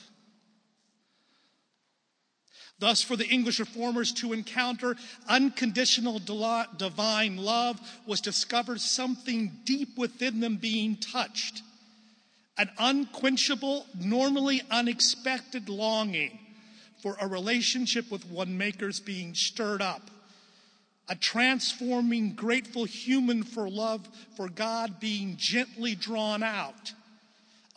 [2.80, 4.96] Thus, for the English reformers to encounter
[5.28, 11.62] unconditional divine love was discover something deep within them being touched.
[12.58, 16.40] An unquenchable, normally unexpected longing
[17.02, 20.12] for a relationship with one maker's being stirred up.
[21.10, 26.94] A transforming, grateful human for love for God being gently drawn out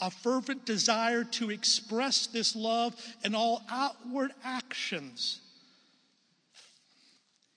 [0.01, 5.41] a fervent desire to express this love in all outward actions.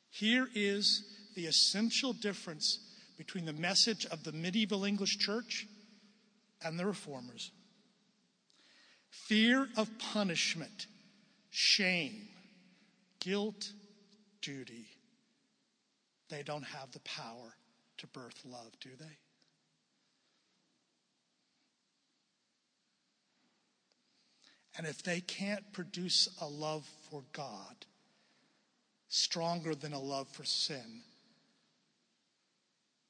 [0.10, 1.04] Here is
[1.36, 2.80] the essential difference
[3.18, 5.68] between the message of the medieval English church
[6.64, 7.52] and the reformers
[9.10, 10.88] fear of punishment,
[11.50, 12.28] shame,
[13.20, 13.72] guilt,
[14.42, 14.88] duty.
[16.30, 17.56] They don't have the power
[17.98, 19.18] to birth love, do they?
[24.80, 27.76] And if they can't produce a love for God
[29.10, 31.02] stronger than a love for sin,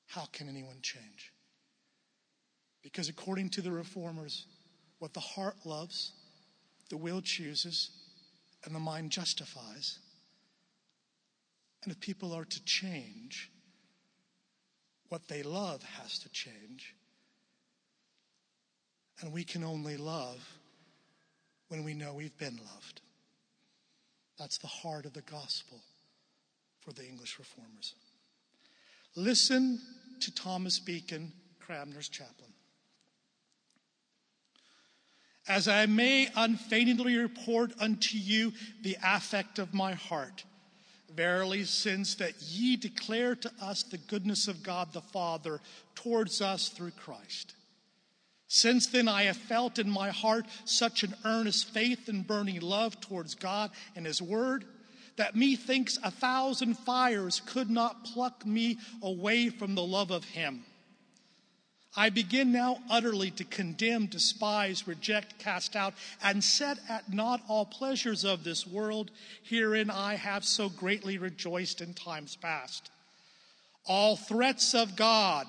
[0.07, 1.31] how can anyone change?
[2.81, 4.47] Because according to the reformers,
[4.97, 6.13] what the heart loves,
[6.89, 7.91] the will chooses,
[8.65, 9.99] and the mind justifies.
[11.83, 13.51] And if people are to change,
[15.09, 16.95] what they love has to change.
[19.21, 20.58] And we can only love
[21.69, 23.01] when we know we've been loved.
[24.37, 25.79] That's the heart of the gospel
[26.81, 27.95] for the English reformers.
[29.15, 29.79] Listen
[30.21, 32.53] to Thomas Becon, Cranmer's chaplain.
[35.47, 38.53] As I may unfeignedly report unto you
[38.83, 40.43] the affect of my heart,
[41.15, 45.59] verily, since that ye declare to us the goodness of God the Father
[45.95, 47.55] towards us through Christ.
[48.49, 52.99] Since then, I have felt in my heart such an earnest faith and burning love
[52.99, 54.65] towards God and His Word
[55.19, 60.63] that methinks a thousand fires could not pluck me away from the love of him.
[61.93, 65.93] I begin now utterly to condemn, despise, reject, cast out,
[66.23, 69.11] and set at naught all pleasures of this world.
[69.43, 72.89] Herein I have so greatly rejoiced in times past.
[73.85, 75.47] All threats of God,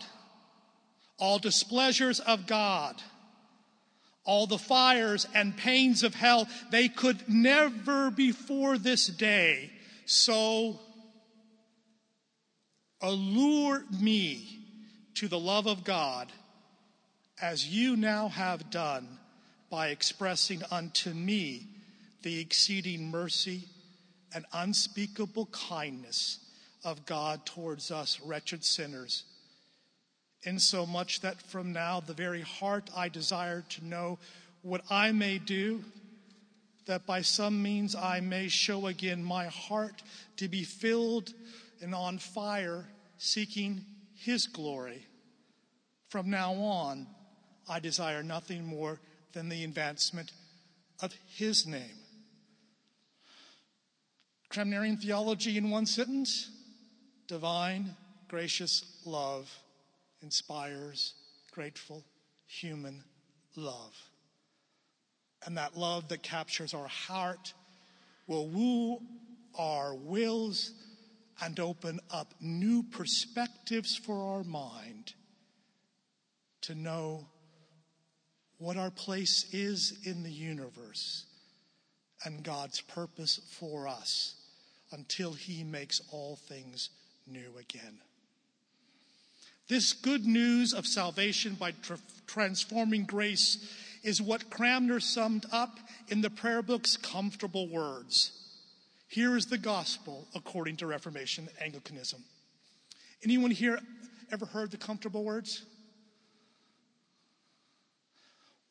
[1.21, 3.01] all displeasures of God,
[4.25, 9.71] all the fires and pains of hell, they could never before this day
[10.07, 10.81] so
[13.01, 14.59] allure me
[15.15, 16.33] to the love of God
[17.41, 19.07] as you now have done
[19.71, 21.69] by expressing unto me
[22.23, 23.69] the exceeding mercy
[24.35, 26.39] and unspeakable kindness
[26.85, 29.25] of God towards us wretched sinners.
[30.43, 34.19] Insomuch that from now the very heart I desire to know
[34.63, 35.85] what I may do,
[36.87, 40.03] that by some means I may show again my heart
[40.37, 41.33] to be filled
[41.83, 42.87] and on fire,
[43.19, 43.85] seeking
[44.15, 45.07] His glory.
[46.09, 47.07] From now on,
[47.69, 48.99] I desire nothing more
[49.33, 50.33] than the advancement
[51.03, 51.99] of His name.
[54.51, 56.51] Cranmerian theology in one sentence
[57.29, 57.95] divine,
[58.29, 59.49] gracious love
[60.23, 61.15] inspires
[61.53, 62.05] grateful
[62.47, 63.03] human
[63.57, 63.97] love.
[65.47, 67.55] And that love that captures our heart
[68.27, 69.01] will woo
[69.59, 70.73] our wills
[71.43, 75.15] and open up new perspectives for our mind
[76.63, 77.27] to know
[78.59, 81.25] what our place is in the universe
[82.25, 84.35] and God's purpose for us
[84.93, 86.91] until He makes all things
[87.27, 87.99] new again.
[89.71, 96.23] This good news of salvation by tra- transforming grace is what Cranmer summed up in
[96.23, 98.33] the prayer book's comfortable words.
[99.07, 102.25] Here is the gospel according to Reformation Anglicanism.
[103.23, 103.79] Anyone here
[104.33, 105.65] ever heard the comfortable words?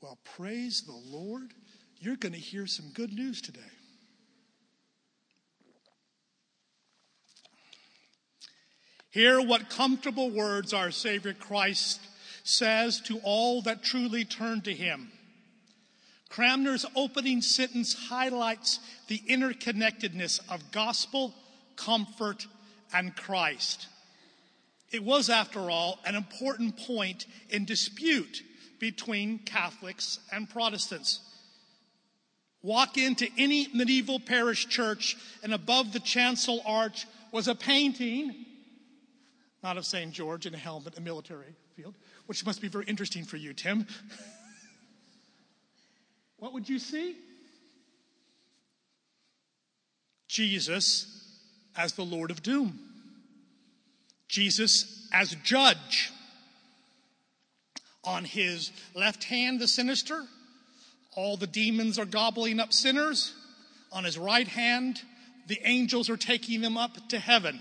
[0.01, 1.53] Well, praise the Lord.
[2.01, 3.61] You're going to hear some good news today.
[9.11, 11.99] Hear what comfortable words our Savior Christ
[12.43, 15.11] says to all that truly turn to Him.
[16.29, 21.33] Cranmer's opening sentence highlights the interconnectedness of gospel,
[21.75, 22.45] comfort,
[22.93, 23.87] and Christ.
[24.91, 28.43] It was, after all, an important point in dispute
[28.79, 31.19] between Catholics and Protestants.
[32.61, 38.45] Walk into any medieval parish church, and above the chancel arch was a painting,
[39.63, 40.11] not of St.
[40.11, 41.95] George in a helmet, a military field,
[42.27, 43.85] which must be very interesting for you, Tim.
[46.37, 47.15] what would you see?
[50.27, 51.15] Jesus
[51.75, 52.79] as the Lord of Doom,
[54.27, 56.11] Jesus as judge.
[58.05, 60.23] On his left hand, the sinister,
[61.15, 63.33] all the demons are gobbling up sinners.
[63.91, 65.01] On his right hand,
[65.47, 67.59] the angels are taking them up to heaven.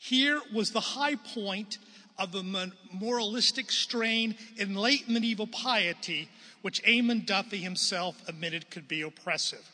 [0.00, 1.76] Here was the high point
[2.18, 6.30] of the moralistic strain in late medieval piety,
[6.62, 9.70] which Eamon Duffy himself admitted could be oppressive.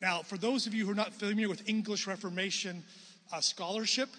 [0.00, 2.84] Now, for those of you who are not familiar with English Reformation
[3.32, 4.10] uh, scholarship,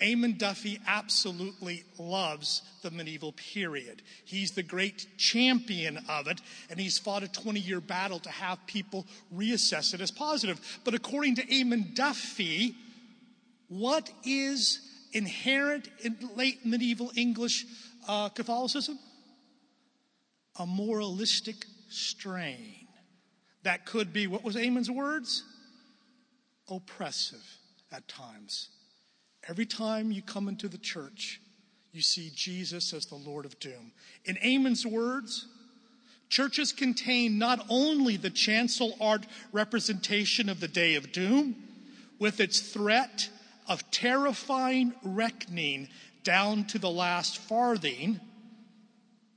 [0.00, 4.00] Eamon Duffy absolutely loves the medieval period.
[4.24, 8.66] He's the great champion of it, and he's fought a 20 year battle to have
[8.66, 10.80] people reassess it as positive.
[10.84, 12.74] But according to Eamon Duffy,
[13.70, 14.80] what is
[15.12, 17.64] inherent in late medieval English
[18.08, 18.98] uh, Catholicism?
[20.58, 22.88] A moralistic strain
[23.62, 25.44] that could be, what was Eamon's words?
[26.68, 27.44] Oppressive
[27.92, 28.70] at times.
[29.48, 31.40] Every time you come into the church,
[31.92, 33.92] you see Jesus as the Lord of doom.
[34.24, 35.46] In Eamon's words,
[36.28, 41.54] churches contain not only the chancel art representation of the day of doom,
[42.18, 43.30] with its threat
[43.70, 45.88] of terrifying reckoning
[46.24, 48.20] down to the last farthing,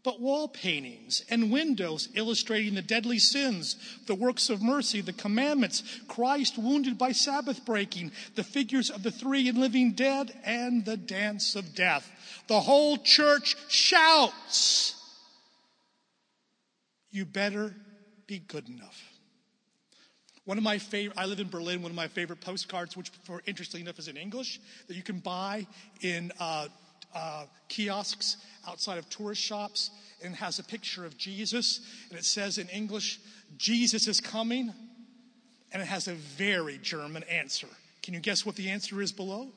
[0.03, 3.77] but wall paintings and windows illustrating the deadly sins,
[4.07, 9.11] the works of mercy, the commandments, Christ wounded by Sabbath breaking, the figures of the
[9.11, 12.11] three and living dead, and the dance of death.
[12.47, 14.95] The whole church shouts,
[17.11, 17.73] You better
[18.27, 19.12] be good enough.
[20.46, 23.41] One of my favorite, I live in Berlin, one of my favorite postcards, which, for
[23.46, 25.66] interesting enough, is in English, that you can buy
[26.02, 26.68] in uh,
[27.16, 28.38] uh, kiosks
[28.68, 29.91] outside of tourist shops
[30.24, 31.80] and has a picture of Jesus.
[32.10, 33.20] And it says in English,
[33.58, 34.74] Jesus is coming,
[35.72, 37.68] and it has a very German answer.
[38.02, 39.48] Can you guess what the answer is below?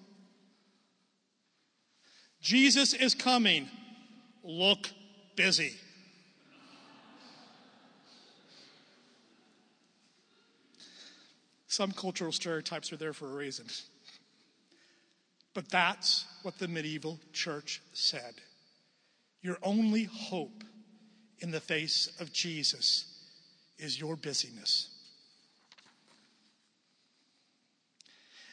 [2.40, 3.68] Jesus is coming.
[4.44, 4.88] Look
[5.34, 5.74] busy.
[11.68, 13.66] Some cultural stereotypes are there for a reason.
[15.54, 18.34] But that's what the medieval church said.
[19.42, 20.64] Your only hope
[21.38, 23.06] in the face of Jesus
[23.78, 24.88] is your busyness.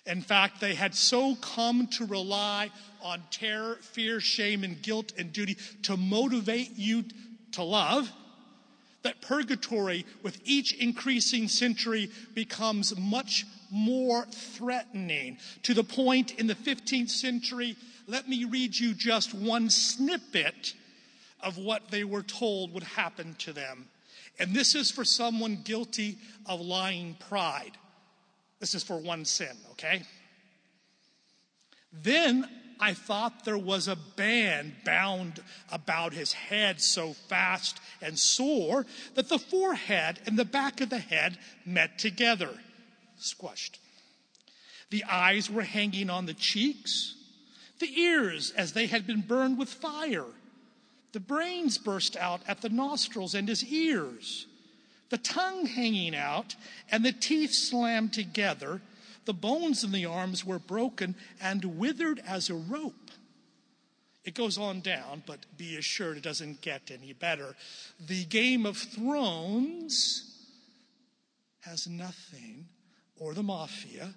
[0.06, 5.32] In fact, they had so come to rely on terror, fear, shame, and guilt and
[5.32, 7.06] duty to motivate you
[7.54, 8.12] to love
[9.04, 16.56] that purgatory, with each increasing century, becomes much more threatening to the point in the
[16.56, 17.76] 15th century.
[18.08, 20.74] Let me read you just one snippet
[21.42, 23.88] of what they were told would happen to them.
[24.40, 27.78] And this is for someone guilty of lying pride.
[28.60, 30.04] This is for one sin, okay?
[31.92, 32.50] Then
[32.80, 39.30] I thought there was a band bound about his head so fast and sore that
[39.30, 42.50] the forehead and the back of the head met together,
[43.18, 43.80] squashed.
[44.90, 47.16] The eyes were hanging on the cheeks,
[47.80, 50.28] the ears as they had been burned with fire.
[51.14, 54.48] The brains burst out at the nostrils and his ears,
[55.10, 56.56] the tongue hanging out,
[56.92, 58.82] and the teeth slammed together
[59.26, 63.12] the bones in the arms were broken and withered as a rope.
[64.24, 67.56] It goes on down, but be assured it doesn't get any better.
[68.00, 70.30] The Game of Thrones
[71.62, 72.68] has nothing,
[73.20, 74.14] or the mafia,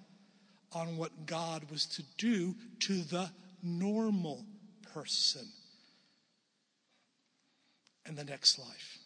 [0.73, 3.31] on what God was to do to the
[3.63, 4.45] normal
[4.93, 5.47] person
[8.05, 8.99] in the next life.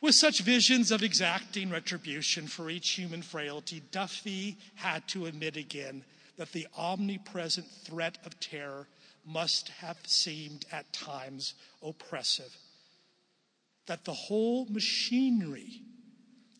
[0.00, 6.04] With such visions of exacting retribution for each human frailty, Duffy had to admit again
[6.36, 8.86] that the omnipresent threat of terror
[9.24, 12.54] must have seemed at times oppressive.
[13.86, 15.80] That the whole machinery,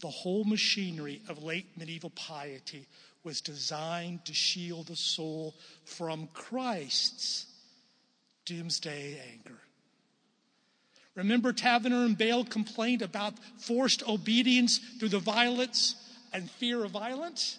[0.01, 2.87] the whole machinery of late medieval piety
[3.23, 7.47] was designed to shield the soul from Christ's
[8.47, 9.59] doomsday anger.
[11.17, 15.97] Remember, Taverner and Bale complained about forced obedience through the violence
[16.33, 17.59] and fear of violence?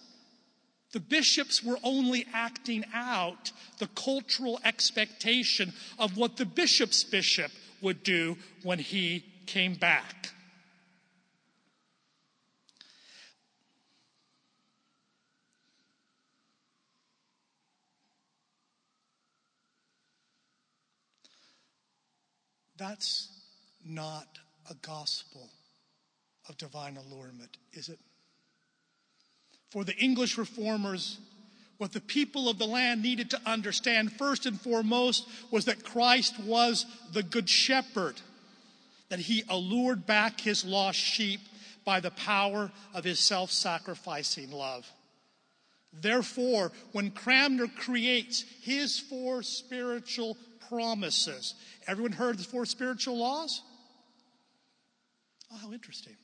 [0.94, 7.52] The bishops were only acting out the cultural expectation of what the bishop's bishop
[7.82, 10.32] would do when he came back.
[22.78, 23.37] That's
[23.90, 24.28] not
[24.70, 25.50] a gospel
[26.50, 28.00] of divine allurement, is it?
[29.70, 31.20] For the English reformers,
[31.78, 36.40] what the people of the land needed to understand first and foremost was that Christ
[36.40, 38.16] was the good shepherd,
[39.10, 41.42] that he allured back his lost sheep
[41.86, 44.90] by the power of his self sacrificing love.
[45.94, 51.56] Therefore, when Cranmer creates his four spiritual promises,
[51.88, 53.62] everyone heard the four spiritual laws?
[55.52, 56.16] Oh, how interesting.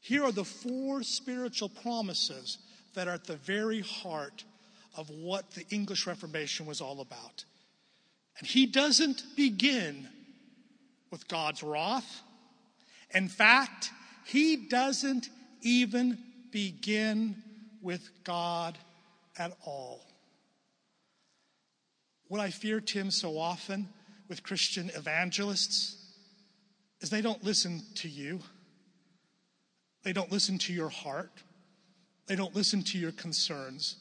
[0.00, 2.58] Here are the four spiritual promises
[2.94, 4.44] that are at the very heart
[4.96, 7.44] of what the English Reformation was all about.
[8.38, 10.08] And he doesn't begin
[11.10, 12.22] with God's wrath.
[13.14, 13.90] In fact,
[14.26, 15.28] he doesn't
[15.62, 16.18] even
[16.50, 17.42] begin
[17.80, 18.76] with God
[19.38, 20.04] at all.
[22.28, 23.88] What I fear, Tim, so often
[24.28, 25.97] with Christian evangelists
[27.00, 28.40] is they don't listen to you.
[30.02, 31.42] They don't listen to your heart.
[32.26, 33.96] They don't listen to your concerns.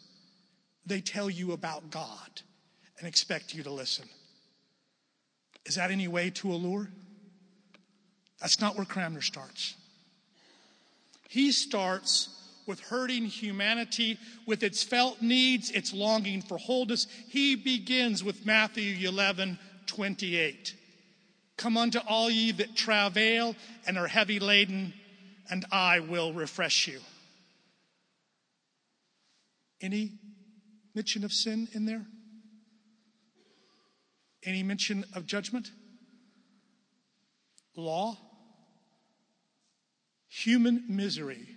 [0.86, 2.41] They tell you about God
[2.98, 4.06] and expect you to listen.
[5.66, 6.88] Is that any way to allure?
[8.39, 9.76] That's not where Cranmer starts.
[11.28, 12.30] He starts
[12.66, 17.08] with hurting humanity, with its felt needs, its longing for wholeness.
[17.30, 20.76] He begins with Matthew 11 28.
[21.58, 23.55] Come unto all ye that travail
[23.88, 24.93] and are heavy laden,
[25.49, 26.99] and I will refresh you.
[29.82, 30.14] Any
[30.93, 32.05] mention of sin in there?
[34.43, 35.72] Any mention of judgment?
[37.76, 38.18] Law?
[40.28, 41.47] Human misery.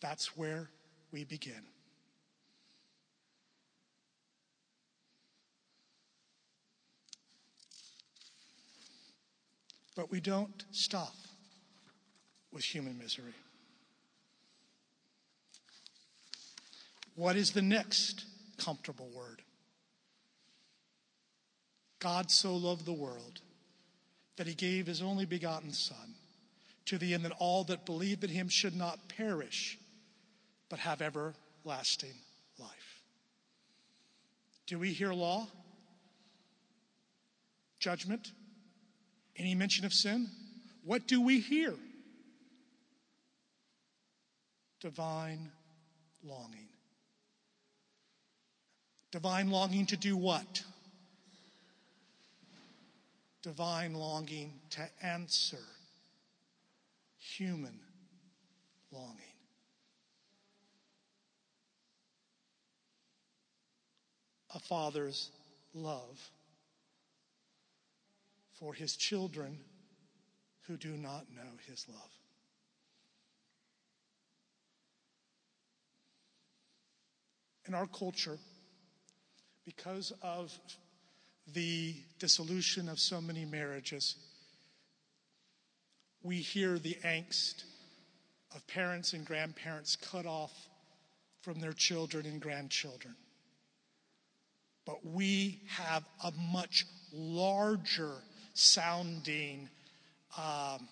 [0.00, 0.70] That's where
[1.10, 1.62] we begin.
[9.94, 11.14] But we don't stop
[12.52, 13.34] with human misery.
[17.14, 18.24] What is the next
[18.56, 19.42] comfortable word?
[21.98, 23.40] God so loved the world
[24.36, 26.14] that he gave his only begotten Son,
[26.86, 29.78] to the end that all that believe in him should not perish,
[30.68, 32.14] but have everlasting
[32.58, 33.02] life.
[34.66, 35.46] Do we hear law?
[37.78, 38.32] Judgment?
[39.36, 40.28] Any mention of sin?
[40.84, 41.74] What do we hear?
[44.80, 45.50] Divine
[46.22, 46.68] longing.
[49.10, 50.64] Divine longing to do what?
[53.42, 55.58] Divine longing to answer
[57.18, 57.78] human
[58.90, 59.16] longing.
[64.54, 65.30] A father's
[65.74, 66.30] love
[68.62, 69.58] for his children
[70.68, 72.10] who do not know his love.
[77.66, 78.38] In our culture,
[79.64, 80.56] because of
[81.52, 84.14] the dissolution of so many marriages,
[86.22, 87.64] we hear the angst
[88.54, 90.52] of parents and grandparents cut off
[91.40, 93.16] from their children and grandchildren.
[94.86, 98.22] But we have a much larger
[98.54, 99.68] sounding
[100.36, 100.88] um,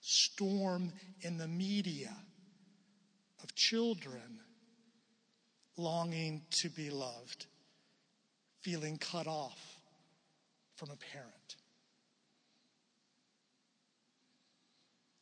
[0.00, 0.92] storm
[1.22, 2.14] in the media
[3.42, 4.40] of children
[5.76, 7.46] longing to be loved,
[8.60, 9.78] feeling cut off
[10.76, 11.56] from a parent.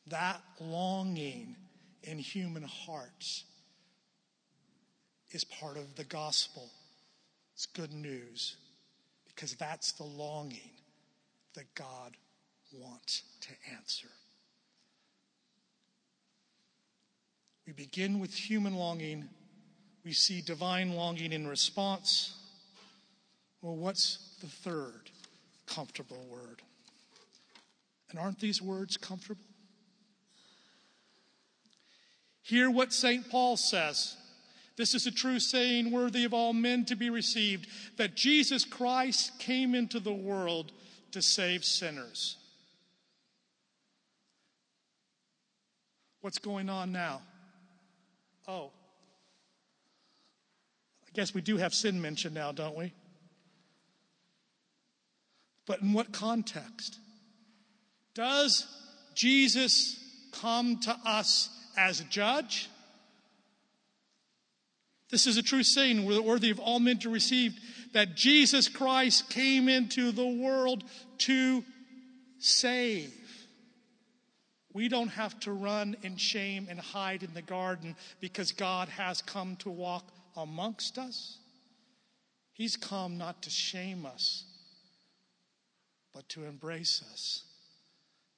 [0.07, 1.55] That longing
[2.03, 3.45] in human hearts
[5.31, 6.69] is part of the gospel.
[7.55, 8.57] It's good news
[9.27, 10.71] because that's the longing
[11.55, 12.17] that God
[12.71, 14.07] wants to answer.
[17.65, 19.29] We begin with human longing,
[20.03, 22.35] we see divine longing in response.
[23.61, 25.09] Well, what's the third
[25.65, 26.61] comfortable word?
[28.09, 29.45] And aren't these words comfortable?
[32.41, 33.29] Hear what St.
[33.29, 34.17] Paul says.
[34.75, 39.39] This is a true saying worthy of all men to be received that Jesus Christ
[39.39, 40.73] came into the world
[41.13, 42.37] to save sinners.
[46.21, 47.21] What's going on now?
[48.47, 48.71] Oh,
[51.05, 52.93] I guess we do have sin mentioned now, don't we?
[55.65, 56.97] But in what context?
[58.15, 58.65] Does
[59.13, 59.99] Jesus
[60.33, 62.69] come to us as a judge?
[65.09, 67.59] This is a true saying worthy of all men to receive
[67.93, 70.83] that Jesus Christ came into the world
[71.19, 71.63] to
[72.39, 73.13] save.
[74.73, 79.21] We don't have to run in shame and hide in the garden because God has
[79.21, 81.37] come to walk amongst us.
[82.53, 84.43] He's come not to shame us,
[86.13, 87.43] but to embrace us.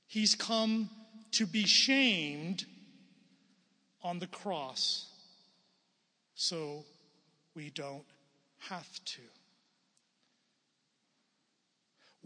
[0.08, 0.90] He's come
[1.32, 2.66] to be shamed
[4.04, 5.08] on the cross
[6.36, 6.86] so
[7.56, 8.06] we don't
[8.70, 9.22] have to.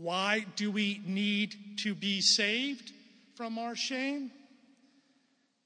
[0.02, 2.94] Why do we need to be saved
[3.36, 4.32] from our shame?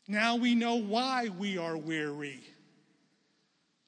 [0.07, 2.39] Now we know why we are weary.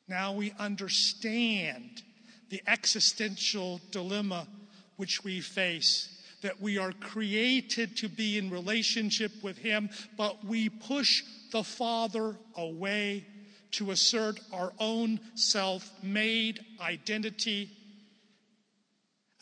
[0.07, 2.03] Now we understand
[2.49, 4.47] the existential dilemma
[4.97, 6.09] which we face
[6.41, 12.37] that we are created to be in relationship with Him, but we push the Father
[12.55, 13.25] away
[13.71, 17.71] to assert our own self made identity.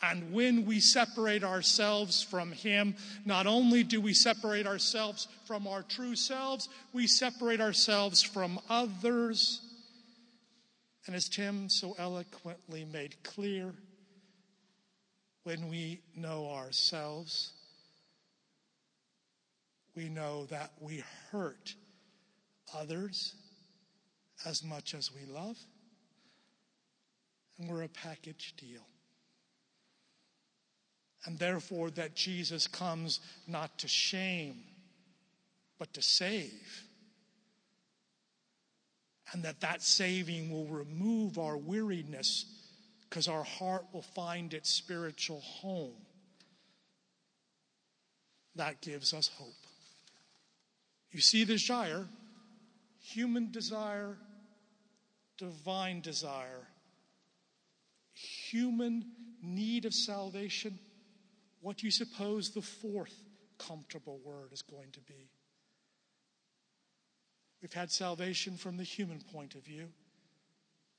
[0.06, 5.82] And when we separate ourselves from Him, not only do we separate ourselves from our
[5.82, 9.62] true selves, we separate ourselves from others.
[11.08, 13.74] And as Tim so eloquently made clear,
[15.44, 17.54] when we know ourselves,
[19.96, 21.02] we know that we
[21.32, 21.76] hurt
[22.76, 23.36] others
[24.46, 25.58] as much as we love.
[27.58, 28.86] And we're a package deal.
[31.26, 34.64] And therefore, that Jesus comes not to shame,
[35.80, 36.84] but to save.
[39.32, 42.46] And that that saving will remove our weariness
[43.10, 45.96] because our heart will find its spiritual home.
[48.56, 49.54] That gives us hope.
[51.12, 52.08] You see gyre
[53.00, 54.18] human desire
[55.38, 56.68] divine desire,
[58.14, 59.04] human
[59.42, 60.80] need of salvation,
[61.64, 63.16] what do you suppose the fourth
[63.58, 65.30] comfortable word is going to be?
[67.62, 69.88] We've had salvation from the human point of view.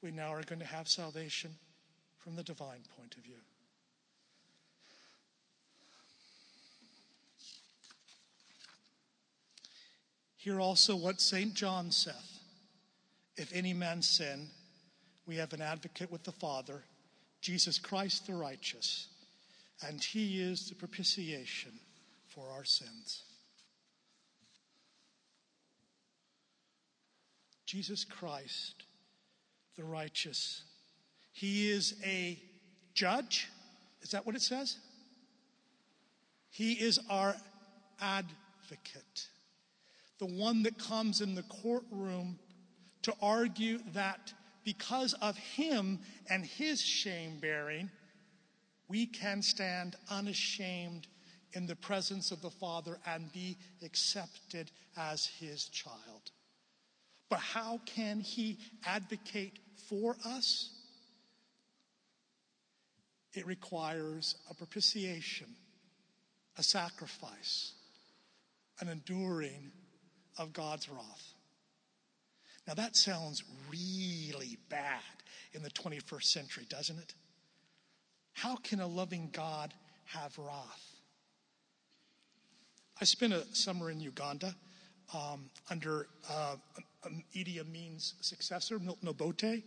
[0.03, 1.51] We now are going to have salvation
[2.17, 3.37] from the divine point of view.
[10.39, 11.53] Hear also what St.
[11.53, 12.41] John saith
[13.37, 14.49] If any man sin,
[15.27, 16.83] we have an advocate with the Father,
[17.43, 19.09] Jesus Christ the righteous,
[19.87, 21.73] and he is the propitiation
[22.29, 23.23] for our sins.
[27.67, 28.85] Jesus Christ
[29.77, 30.63] the righteous.
[31.33, 32.39] He is a
[32.95, 33.49] judge.
[34.03, 34.77] Is that what it says?
[36.51, 37.35] He is our
[38.01, 39.29] advocate
[40.19, 42.39] the one that comes in the courtroom
[43.03, 44.33] to argue that
[44.65, 45.99] because of him
[46.31, 47.91] and his shame bearing,
[48.89, 51.07] we can stand unashamed
[51.53, 56.31] in the presence of the Father and be accepted as his child.
[57.31, 59.59] But how can he advocate
[59.89, 60.71] for us?
[63.33, 65.49] It requires a propitiation,
[66.57, 67.73] a sacrifice,
[68.81, 69.73] an enduring
[70.39, 71.35] of God's wrath.
[72.67, 75.03] Now that sounds really bad
[75.53, 77.15] in the 21st century, doesn't it?
[78.35, 79.73] How can a loving God
[80.07, 80.95] have wrath?
[83.01, 84.55] I spent a summer in Uganda
[85.15, 86.57] um, under uh,
[87.35, 89.63] Idi Amin's successor, Milton Obote.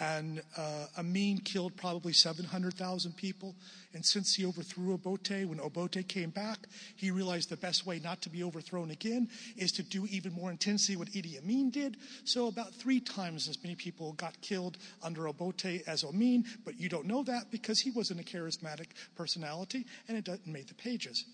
[0.00, 3.54] And uh, Amin killed probably 700,000 people.
[3.92, 6.66] And since he overthrew Obote, when Obote came back,
[6.96, 10.50] he realized the best way not to be overthrown again is to do even more
[10.50, 11.98] intensely what Idi Amin did.
[12.24, 16.88] So about three times as many people got killed under Obote as Amin, but you
[16.88, 21.26] don't know that because he wasn't a charismatic personality and it doesn't make the pages.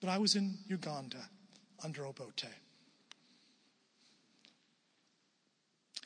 [0.00, 1.28] But I was in Uganda
[1.84, 2.48] under Obote.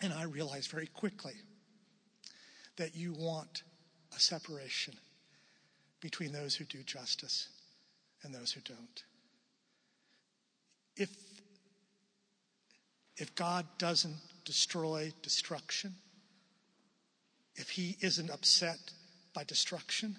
[0.02, 1.34] And I realized very quickly
[2.76, 3.62] that you want
[4.16, 4.94] a separation
[6.00, 7.48] between those who do justice
[8.22, 9.04] and those who don't.
[10.96, 11.10] If,
[13.16, 15.94] if God doesn't destroy destruction,
[17.54, 18.78] if he isn't upset
[19.34, 20.16] by destruction,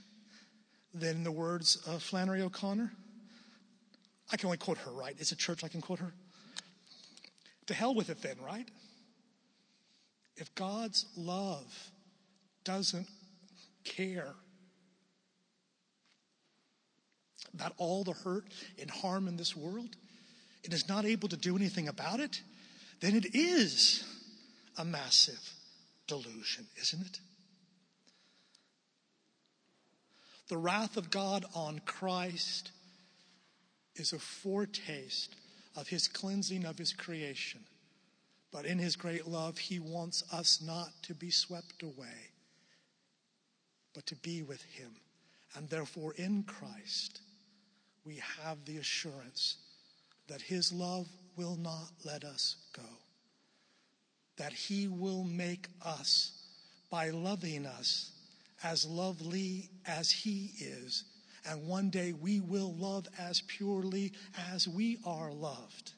[0.93, 2.91] then in the words of Flannery O'Connor,
[4.31, 5.15] I can only quote her, right?
[5.17, 6.13] It's a church I can quote her.
[7.67, 8.67] To hell with it then, right?
[10.35, 11.91] If God's love
[12.63, 13.07] doesn't
[13.83, 14.35] care
[17.53, 18.45] about all the hurt
[18.79, 19.95] and harm in this world
[20.63, 22.41] and is not able to do anything about it,
[23.01, 24.03] then it is
[24.77, 25.53] a massive
[26.07, 27.19] delusion, isn't it?
[30.49, 32.71] The wrath of God on Christ
[33.95, 35.35] is a foretaste
[35.75, 37.61] of his cleansing of his creation.
[38.51, 42.30] But in his great love, he wants us not to be swept away
[43.93, 44.91] but to be with Him.
[45.55, 47.21] And therefore, in Christ,
[48.05, 49.57] we have the assurance
[50.27, 52.87] that His love will not let us go,
[54.37, 56.31] that He will make us,
[56.89, 58.11] by loving us,
[58.63, 61.03] as lovely as He is.
[61.49, 64.13] And one day we will love as purely
[64.51, 65.93] as we are loved.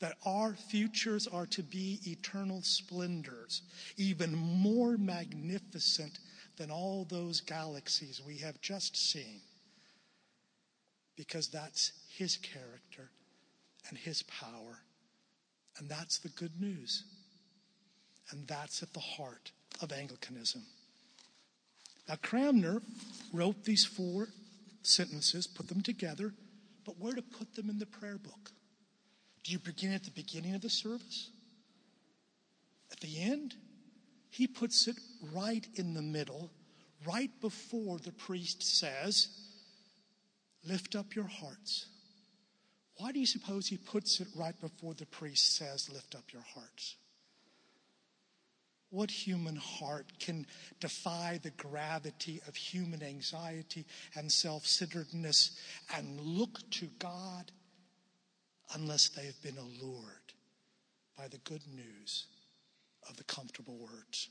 [0.00, 3.62] That our futures are to be eternal splendors,
[3.96, 6.18] even more magnificent
[6.56, 9.40] than all those galaxies we have just seen.
[11.16, 13.10] Because that's his character
[13.88, 14.80] and his power.
[15.78, 17.04] And that's the good news.
[18.30, 19.52] And that's at the heart
[19.82, 20.62] of Anglicanism.
[22.08, 22.82] Now, Cranmer
[23.32, 24.28] wrote these four
[24.82, 26.32] sentences, put them together,
[26.84, 28.50] but where to put them in the prayer book?
[29.42, 31.30] Do you begin at the beginning of the service?
[32.92, 33.54] At the end?
[34.34, 34.96] He puts it
[35.32, 36.50] right in the middle,
[37.06, 39.28] right before the priest says,
[40.68, 41.86] Lift up your hearts.
[42.96, 46.42] Why do you suppose he puts it right before the priest says, Lift up your
[46.42, 46.96] hearts?
[48.90, 50.46] What human heart can
[50.80, 55.56] defy the gravity of human anxiety and self centeredness
[55.96, 57.52] and look to God
[58.74, 60.32] unless they have been allured
[61.16, 62.26] by the good news
[63.08, 64.28] of the comfortable words.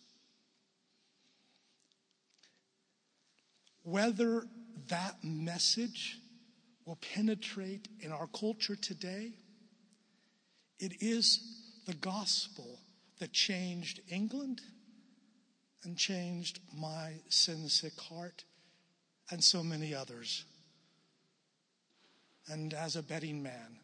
[3.83, 4.45] Whether
[4.89, 6.19] that message
[6.85, 9.33] will penetrate in our culture today,
[10.79, 12.79] it is the gospel
[13.19, 14.61] that changed England
[15.83, 18.45] and changed my sin sick heart
[19.31, 20.45] and so many others
[22.47, 23.79] And as a betting man,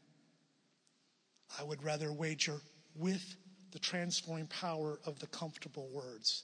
[1.58, 2.62] I would rather wager
[2.96, 3.36] with
[3.72, 6.44] the transforming power of the comfortable words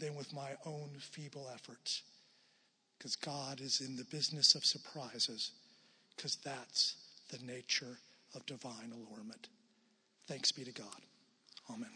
[0.00, 2.02] than with my own feeble efforts.
[2.98, 5.52] Because God is in the business of surprises,
[6.16, 6.96] because that's
[7.30, 7.98] the nature
[8.34, 9.48] of divine allurement.
[10.26, 11.00] Thanks be to God.
[11.70, 11.90] Amen.